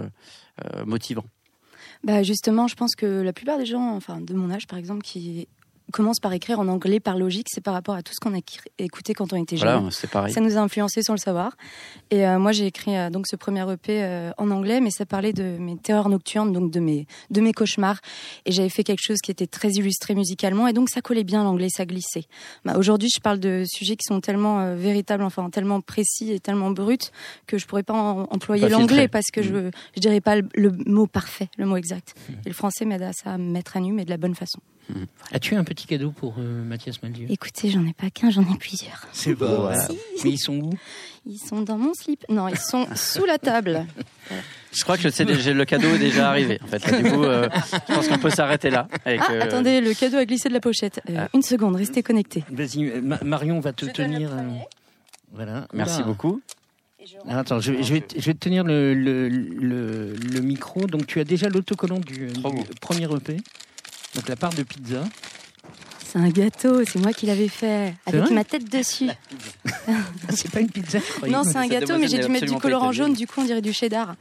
[0.87, 1.25] motivant.
[2.03, 5.03] Bah justement, je pense que la plupart des gens, enfin de mon âge par exemple,
[5.03, 5.47] qui
[5.91, 8.39] commencent par écrire en anglais par logique, c'est par rapport à tout ce qu'on a
[8.79, 9.69] écouté quand on était jeune.
[9.69, 10.33] Voilà, c'est pareil.
[10.33, 11.55] Ça nous a influencé sans le savoir.
[12.09, 15.05] Et euh, moi, j'ai écrit euh, donc ce premier EP euh, en anglais, mais ça
[15.05, 17.99] parlait de mes terreurs nocturnes, donc de mes de mes cauchemars.
[18.45, 21.43] Et j'avais fait quelque chose qui était très illustré musicalement, et donc ça collait bien
[21.43, 22.23] l'anglais, ça glissait.
[22.65, 26.71] Bah, Aujourd'hui, je parle de sujets qui sont tellement véritables, enfin tellement précis et tellement
[26.71, 26.97] bruts
[27.47, 30.71] que je pourrais pas en- employer l'anglais parce que je je dirais pas le, le
[30.85, 32.13] mot parfait, le mot exact.
[32.45, 34.35] Et le français m'aide à ça, à me mettre à nu, mais de la bonne
[34.35, 34.59] façon.
[35.32, 37.27] As-tu un petit cadeau pour euh, Mathias Maldieu?
[37.29, 39.07] Écoutez, j'en ai pas qu'un, j'en ai plusieurs.
[39.13, 39.45] C'est beau.
[39.61, 39.88] Voilà.
[40.23, 40.73] Mais ils sont où?
[41.25, 42.25] Ils sont dans mon slip.
[42.29, 43.86] Non, ils sont sous la table.
[44.73, 46.59] Je crois que déjà- le cadeau est déjà arrivé.
[46.63, 47.47] En fait, Là, du coup, euh,
[47.88, 48.88] je pense qu'on peut s'arrêter là.
[49.05, 50.99] Ah, que- attendez, le cadeau a glissé de la pochette.
[51.09, 51.29] Euh, Ah.
[51.34, 52.43] Une seconde, restez connectés.
[52.51, 54.32] Vas-y, euh, Ma- Marion va te tenir.
[54.34, 54.41] euh,
[55.32, 55.67] Voilà.
[55.73, 56.41] Merci beaucoup.
[57.27, 60.86] Attends, je, je vais, te- je vais te tenir le, le, le, le micro.
[60.88, 62.41] Donc, tu as déjà l'autocollant du, du
[62.79, 63.38] premier EP.
[64.16, 65.03] Donc, la part de pizza.
[66.05, 69.09] C'est un gâteau, c'est moi qui l'avais fait, avec ma tête dessus.
[70.30, 71.28] C'est pas une pizza, je.
[71.30, 73.62] Non, c'est un gâteau, mais j'ai dû mettre du colorant jaune, du coup on dirait
[73.62, 74.16] du cheddar.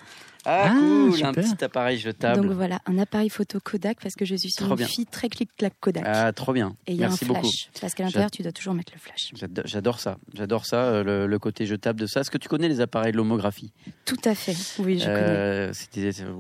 [0.47, 1.29] Ah, Ah, cool, super.
[1.29, 2.41] un petit appareil jetable.
[2.47, 4.87] Donc voilà, un appareil photo Kodak, parce que je suis Trop une bien.
[4.87, 6.03] fille très clic-clac Kodak.
[6.07, 6.75] Ah, trop bien.
[6.87, 7.49] Et il y a un flash, beaucoup.
[7.81, 9.31] parce qu'à l'intérieur tu dois toujours mettre le flash.
[9.35, 10.17] J'ado- J'adore ça.
[10.35, 12.21] J'adore ça, euh, le, le côté jetable de ça.
[12.21, 13.73] Est-ce que tu connais les appareils de l'homographie?
[14.07, 15.17] Tout à fait, oui, je connais.
[15.19, 15.73] Euh,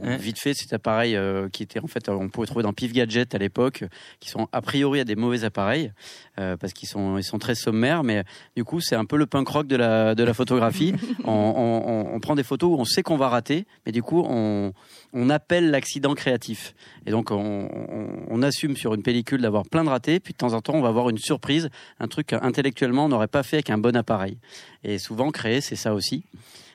[0.02, 2.92] Hein vite fait cet appareil euh, qui était en fait, on pouvait trouver dans Pif
[2.92, 3.84] Gadget à l'époque,
[4.18, 5.92] qui sont a priori à des mauvais appareils
[6.40, 8.24] euh, parce qu'ils sont ils sont très sommaires, mais
[8.56, 10.94] du coup c'est un peu le punk rock de la de la photographie.
[11.24, 14.02] on, on- on- on prend des photos où on sait qu'on va rater, mais du
[14.02, 14.72] coup on
[15.12, 16.74] on appelle l'accident créatif.
[17.06, 20.38] Et donc on, on- on assume sur une pellicule d'avoir plein de ratés, puis de
[20.38, 21.68] temps en temps on va avoir une surprise,
[22.00, 24.38] un truc intellectuellement on n'aurait pas fait avec un bon appareil.
[24.82, 26.24] Et souvent créer c'est ça aussi.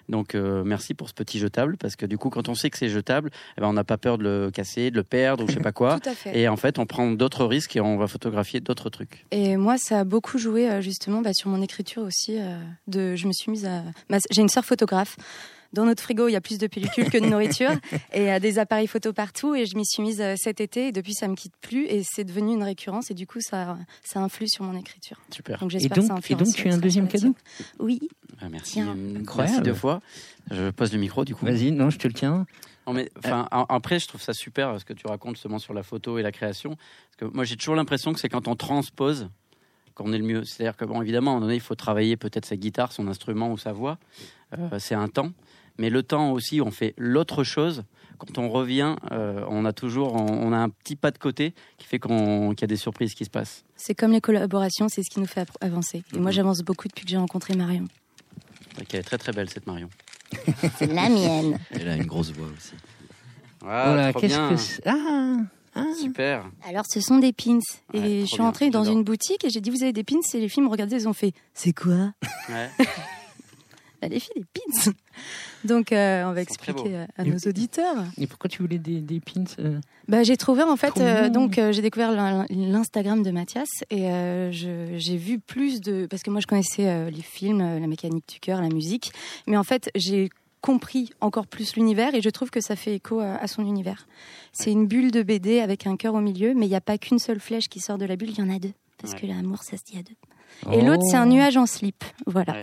[0.09, 2.77] Donc euh, merci pour ce petit jetable parce que du coup quand on sait que
[2.77, 5.47] c'est jetable, eh ben, on n'a pas peur de le casser, de le perdre ou
[5.47, 5.99] je sais pas quoi.
[6.03, 6.37] Tout à fait.
[6.39, 9.25] Et en fait on prend d'autres risques et on va photographier d'autres trucs.
[9.31, 12.37] Et moi, ça a beaucoup joué euh, justement bah, sur mon écriture aussi.
[12.39, 13.83] euh, de, je me suis mise à.
[14.31, 15.17] J'ai une sœur photographe,
[15.73, 17.71] dans notre frigo, il y a plus de pellicules que de nourriture
[18.13, 19.55] et euh, des appareils photo partout.
[19.55, 20.87] Et je m'y suis mise euh, cet été.
[20.87, 23.11] Et depuis, ça me quitte plus et c'est devenu une récurrence.
[23.11, 25.17] Et du coup, ça, ça influe sur mon écriture.
[25.31, 25.59] Super.
[25.59, 27.35] Donc Et j'espère que ça donc, et influence donc tu as un deuxième cadeau
[27.79, 28.07] Oui.
[28.41, 28.81] Ah, merci.
[28.81, 28.85] Euh,
[29.19, 29.25] Incroyable.
[29.37, 30.01] Merci deux fois.
[30.51, 31.45] Je pose le micro du coup.
[31.45, 32.45] Vas-y, non, je te le tiens.
[32.87, 35.57] Non, mais, enfin, en- après, je trouve ça super euh, ce que tu racontes justement
[35.57, 36.75] sur la photo et la création.
[36.75, 39.29] Parce que moi, j'ai toujours l'impression que c'est quand on transpose
[39.95, 40.43] qu'on est le mieux.
[40.43, 43.07] C'est-à-dire que, bon, évidemment, à un moment donné, il faut travailler peut-être sa guitare, son
[43.07, 43.97] instrument ou sa voix.
[44.55, 45.31] Euh, c'est un temps.
[45.77, 47.83] Mais le temps aussi, on fait l'autre chose.
[48.17, 51.53] Quand on revient, euh, on a toujours, on, on a un petit pas de côté
[51.77, 53.65] qui fait qu'on, qu'il y a des surprises qui se passent.
[53.75, 56.03] C'est comme les collaborations, c'est ce qui nous fait avancer.
[56.15, 57.85] Et moi, j'avance beaucoup depuis que j'ai rencontré Marion.
[58.77, 59.89] Elle est très très belle cette Marion.
[60.77, 61.59] C'est la mienne.
[61.71, 62.73] Elle a une grosse voix aussi.
[63.65, 64.49] Ah, voilà, trop qu'est-ce bien.
[64.49, 64.81] que c'est?
[64.87, 65.37] Ah,
[65.75, 65.85] ah.
[65.99, 66.45] Super.
[66.67, 67.59] Alors, ce sont des pins.
[67.93, 68.97] Et Ouais, je suis bien, entrée dans j'adore.
[68.97, 70.19] une boutique et j'ai dit Vous avez des pins?
[70.33, 72.11] Et les filles me regardaient, ils ont fait C'est quoi?
[72.49, 72.69] Ouais.
[74.07, 74.91] Les pins
[75.63, 78.03] Donc, euh, on va expliquer à, à nos auditeurs.
[78.17, 81.57] Et pourquoi tu voulais des, des pins euh Bah, j'ai trouvé en fait, euh, donc
[81.57, 86.29] euh, j'ai découvert l'in- l'Instagram de Mathias et euh, j'ai vu plus de parce que
[86.29, 89.11] moi je connaissais euh, les films, la mécanique du cœur, la musique,
[89.47, 90.29] mais en fait j'ai
[90.61, 94.07] compris encore plus l'univers et je trouve que ça fait écho à, à son univers.
[94.51, 96.97] C'est une bulle de BD avec un cœur au milieu, mais il n'y a pas
[96.97, 99.21] qu'une seule flèche qui sort de la bulle, il y en a deux parce Ouais.
[99.21, 100.15] que l'amour ça se dit à deux.
[100.71, 101.07] Et l'autre Oh.
[101.11, 102.53] c'est un nuage en slip, voilà.
[102.53, 102.61] Ouais.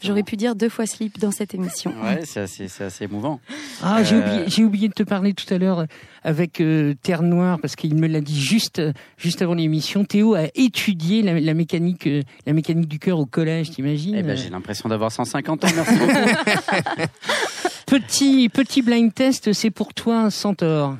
[0.00, 1.92] J'aurais pu dire deux fois slip dans cette émission.
[2.02, 3.40] Ouais, c'est assez, c'est assez émouvant.
[3.82, 5.86] Ah, j'ai Euh, oublié, j'ai oublié de te parler tout à l'heure
[6.22, 8.80] avec euh, Terre Noire parce qu'il me l'a dit juste
[9.16, 10.04] juste avant l'émission.
[10.04, 14.14] Théo a étudié la, la mécanique euh, la mécanique du cœur au collège, t'imagines?
[14.16, 15.68] Eh ben, j'ai l'impression d'avoir 150 ans.
[15.74, 16.12] Merci beaucoup.
[17.86, 20.96] Petit petit blind test, c'est pour toi, Centaure.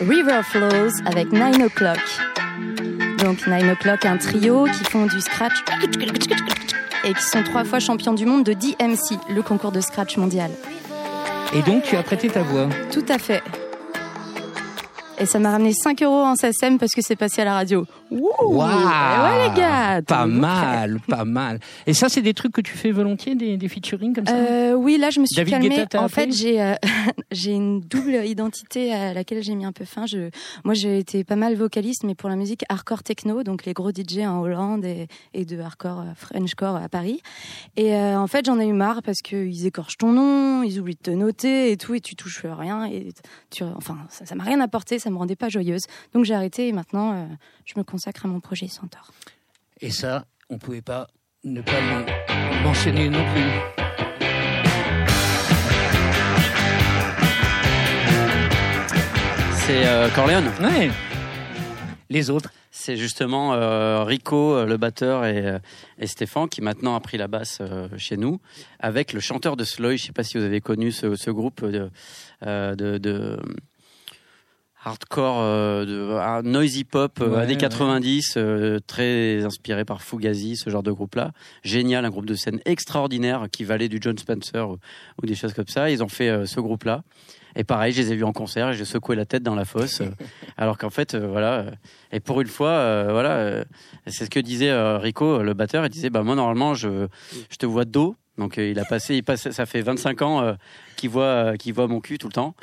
[0.00, 1.98] River Flows avec Nine O'Clock.
[3.18, 5.64] Donc Nine O'Clock, un trio qui font du scratch
[7.04, 10.50] et qui sont trois fois champions du monde de DMC, le concours de scratch mondial.
[11.52, 12.68] Et donc tu as prêté ta voix.
[12.92, 13.42] Tout à fait.
[15.20, 17.84] Et ça m'a ramené 5 euros en SACEM parce que c'est passé à la radio.
[18.10, 21.58] Wouh Waouh Et ouais les gars Pas mal, pas mal.
[21.86, 24.74] Et ça, c'est des trucs que tu fais volontiers, des, des featuring comme ça Euh,
[24.74, 25.68] oui, là, je me suis David calmée.
[25.70, 26.74] Guetta t'a en fait, j'ai euh,
[27.32, 30.06] j'ai une double identité à laquelle j'ai mis un peu fin.
[30.06, 30.30] Je,
[30.64, 33.90] moi, j'ai été pas mal vocaliste, mais pour la musique hardcore techno, donc les gros
[33.90, 37.20] DJ en Hollande et, et de hardcore euh, Frenchcore à Paris.
[37.76, 40.94] Et euh, en fait, j'en ai eu marre parce qu'ils écorchent ton nom, ils oublient
[40.94, 42.84] de te noter et tout, et tu touches rien.
[42.86, 43.08] Et
[43.50, 45.86] tu, enfin, ça ça m'a rien apporté, ça me rendait pas joyeuse.
[46.12, 47.26] Donc j'ai arrêté et maintenant, euh,
[47.64, 49.12] je me consacre à mon projet Centaure.
[49.80, 51.06] Et ça, on pouvait pas
[51.44, 53.50] ne pas le mentionner non plus.
[59.66, 60.50] C'est euh, Corleone.
[60.60, 60.90] Ouais.
[62.10, 62.50] Les autres.
[62.70, 65.58] C'est justement euh, Rico, euh, le batteur, et,
[65.98, 68.40] et Stéphane qui maintenant a pris la basse euh, chez nous,
[68.78, 69.96] avec le chanteur de Sloy.
[69.96, 71.90] Je sais pas si vous avez connu ce, ce groupe de,
[72.46, 73.38] euh, de, de
[74.88, 77.58] hardcore, euh, de ah, noisy pop euh, Ouais, années ouais.
[77.58, 81.32] 90, euh, très inspiré par Fugazi, ce genre de groupe-là.
[81.62, 84.78] Génial, un groupe de scène extraordinaire qui valait du John Spencer ou,
[85.22, 85.90] ou des choses comme ça.
[85.90, 87.02] Ils ont fait ce groupe-là.
[87.56, 89.64] Et pareil, je les ai vus en concert et j'ai secoué la tête dans la
[89.64, 90.00] fosse.
[90.56, 91.66] alors qu'en fait, euh, voilà.
[92.12, 93.64] et pour une fois, euh, voilà, euh,
[94.06, 95.84] c'est ce que disait Rico, le batteur.
[95.84, 97.08] Il disait, bah moi normalement, je,
[97.50, 98.16] je te vois de dos.
[98.38, 100.54] Donc euh, il a passé, il passe, ça fait 25 ans euh,
[100.96, 102.54] qu'il voit, euh, qu'il voit mon cul tout le temps.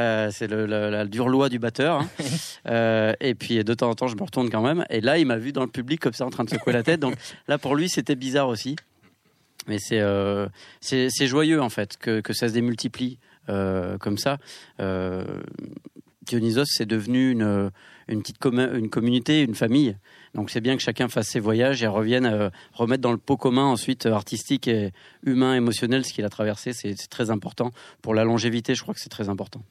[0.00, 2.00] Euh, c'est le, la, la dure loi du batteur.
[2.66, 3.12] hein.
[3.20, 4.84] Et puis de temps en temps, je me retourne quand même.
[4.88, 6.82] Et là, il m'a vu dans le public comme ça, en train de secouer la
[6.82, 7.00] tête.
[7.00, 7.16] Donc
[7.48, 8.76] là, pour lui, c'était bizarre aussi.
[9.66, 13.18] Mais c'est joyeux en fait que, que ça se démultiplie
[13.48, 14.38] comme ça.
[16.22, 17.70] Dionysos, c'est devenu une,
[18.08, 19.96] une petite une communauté, une famille.
[20.36, 23.38] Donc c'est bien que chacun fasse ses voyages et revienne euh, remettre dans le pot
[23.38, 24.92] commun ensuite euh, artistique et
[25.24, 26.74] humain, émotionnel ce qu'il a traversé.
[26.74, 27.72] C'est c'est très important
[28.02, 28.74] pour la longévité.
[28.74, 29.62] Je crois que c'est très important.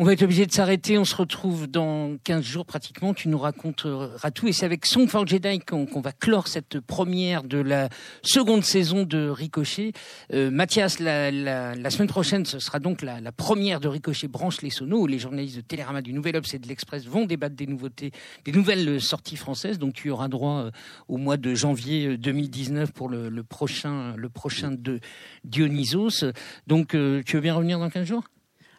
[0.00, 0.96] On va être obligé de s'arrêter.
[0.96, 3.14] On se retrouve dans 15 jours pratiquement.
[3.14, 4.46] Tu nous raconteras tout.
[4.46, 7.88] Et c'est avec Song for Jedi qu'on va clore cette première de la
[8.22, 9.90] seconde saison de Ricochet.
[10.32, 15.00] Euh, Mathias, la, semaine prochaine, ce sera donc la, première de Ricochet Branche les Sonos,
[15.00, 18.12] où les journalistes de Télérama du Nouvel Obs et de l'Express vont débattre des nouveautés,
[18.44, 19.80] des nouvelles euh, sorties françaises.
[19.80, 20.70] Donc tu auras droit euh,
[21.08, 25.00] au mois de janvier euh, 2019 pour le, prochain, le prochain de
[25.42, 26.24] Dionysos.
[26.68, 28.22] Donc euh, tu veux bien revenir dans 15 jours?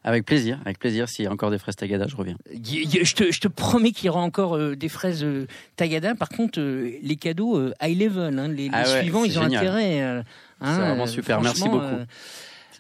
[0.04, 1.10] Avec plaisir, avec plaisir.
[1.10, 2.38] S'il y a encore des fraises tagada, je reviens.
[2.64, 5.45] Je te, je te promets qu'il y aura encore euh, des fraises euh,
[5.76, 6.16] Tagada.
[6.16, 9.43] Par contre, euh, les cadeaux high level, hein, les, les Ah ouais, suivants, ils ont
[9.43, 10.00] intérêt.
[10.02, 10.24] hein,
[10.62, 11.41] C'est vraiment super.
[11.41, 11.86] Merci beaucoup.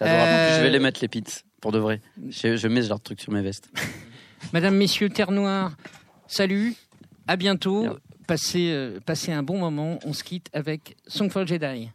[0.01, 1.23] Je vais les mettre les pits
[1.61, 2.01] pour de vrai.
[2.29, 3.69] Je, je mets ce genre de truc sur mes vestes.
[4.53, 5.73] Madame, Messieurs, Terre Noire,
[6.27, 6.73] salut,
[7.27, 7.81] à bientôt.
[7.81, 7.95] Bien.
[8.27, 9.99] passer, euh, passer un bon moment.
[10.05, 11.89] On se quitte avec Song for Jedi.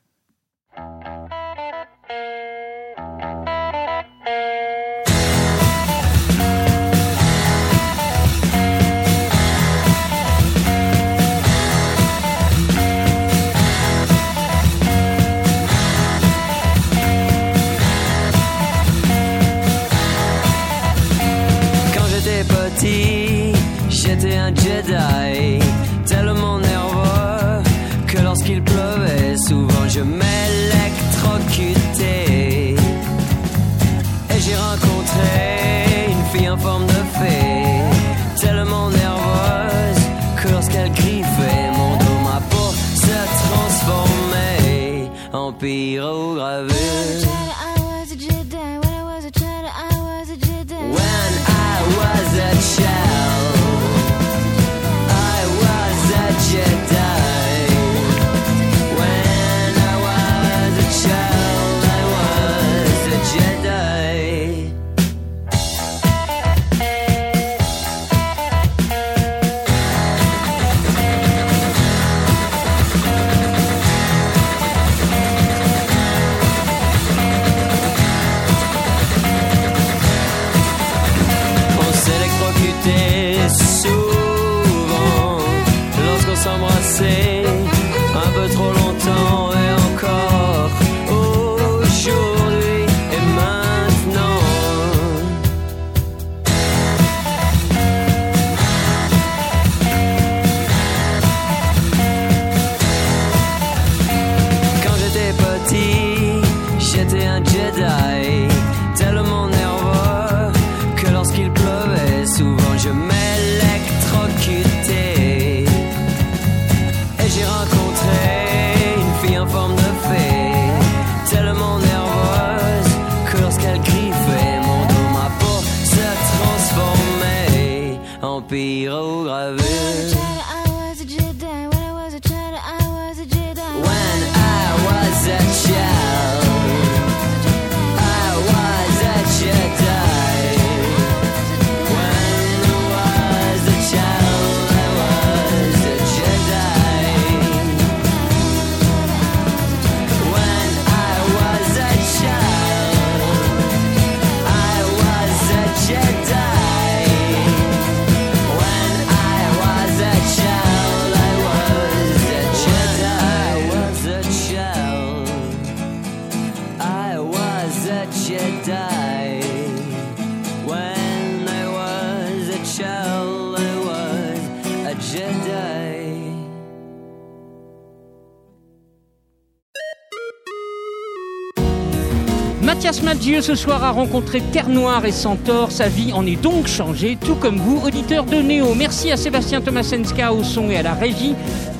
[183.44, 185.70] Ce soir a rencontré Terre Noire et Centaure.
[185.70, 188.74] Sa vie en est donc changée, tout comme vous, auditeurs de Néo.
[188.74, 191.34] Merci à Sébastien Tomasenska au son et à la régie.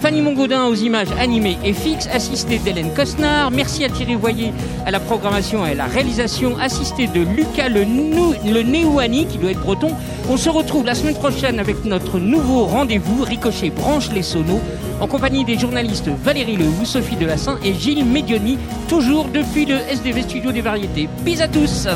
[0.05, 3.51] Fanny Mongaudin aux images animées et fixes, assistée d'Hélène Cosnard.
[3.51, 4.53] Merci à Thierry Voyer
[4.85, 9.39] à la programmation et à la réalisation, assisté de Lucas le, Nou- le Néouani, qui
[9.39, 9.93] doit être breton.
[10.29, 14.61] On se retrouve la semaine prochaine avec notre nouveau rendez-vous, Ricochet branche les sonos,
[15.01, 20.21] en compagnie des journalistes Valérie Lehoux, Sophie Delassin et Gilles Medioni, toujours depuis le SDV
[20.21, 21.09] Studio des Variétés.
[21.25, 21.89] Bis à tous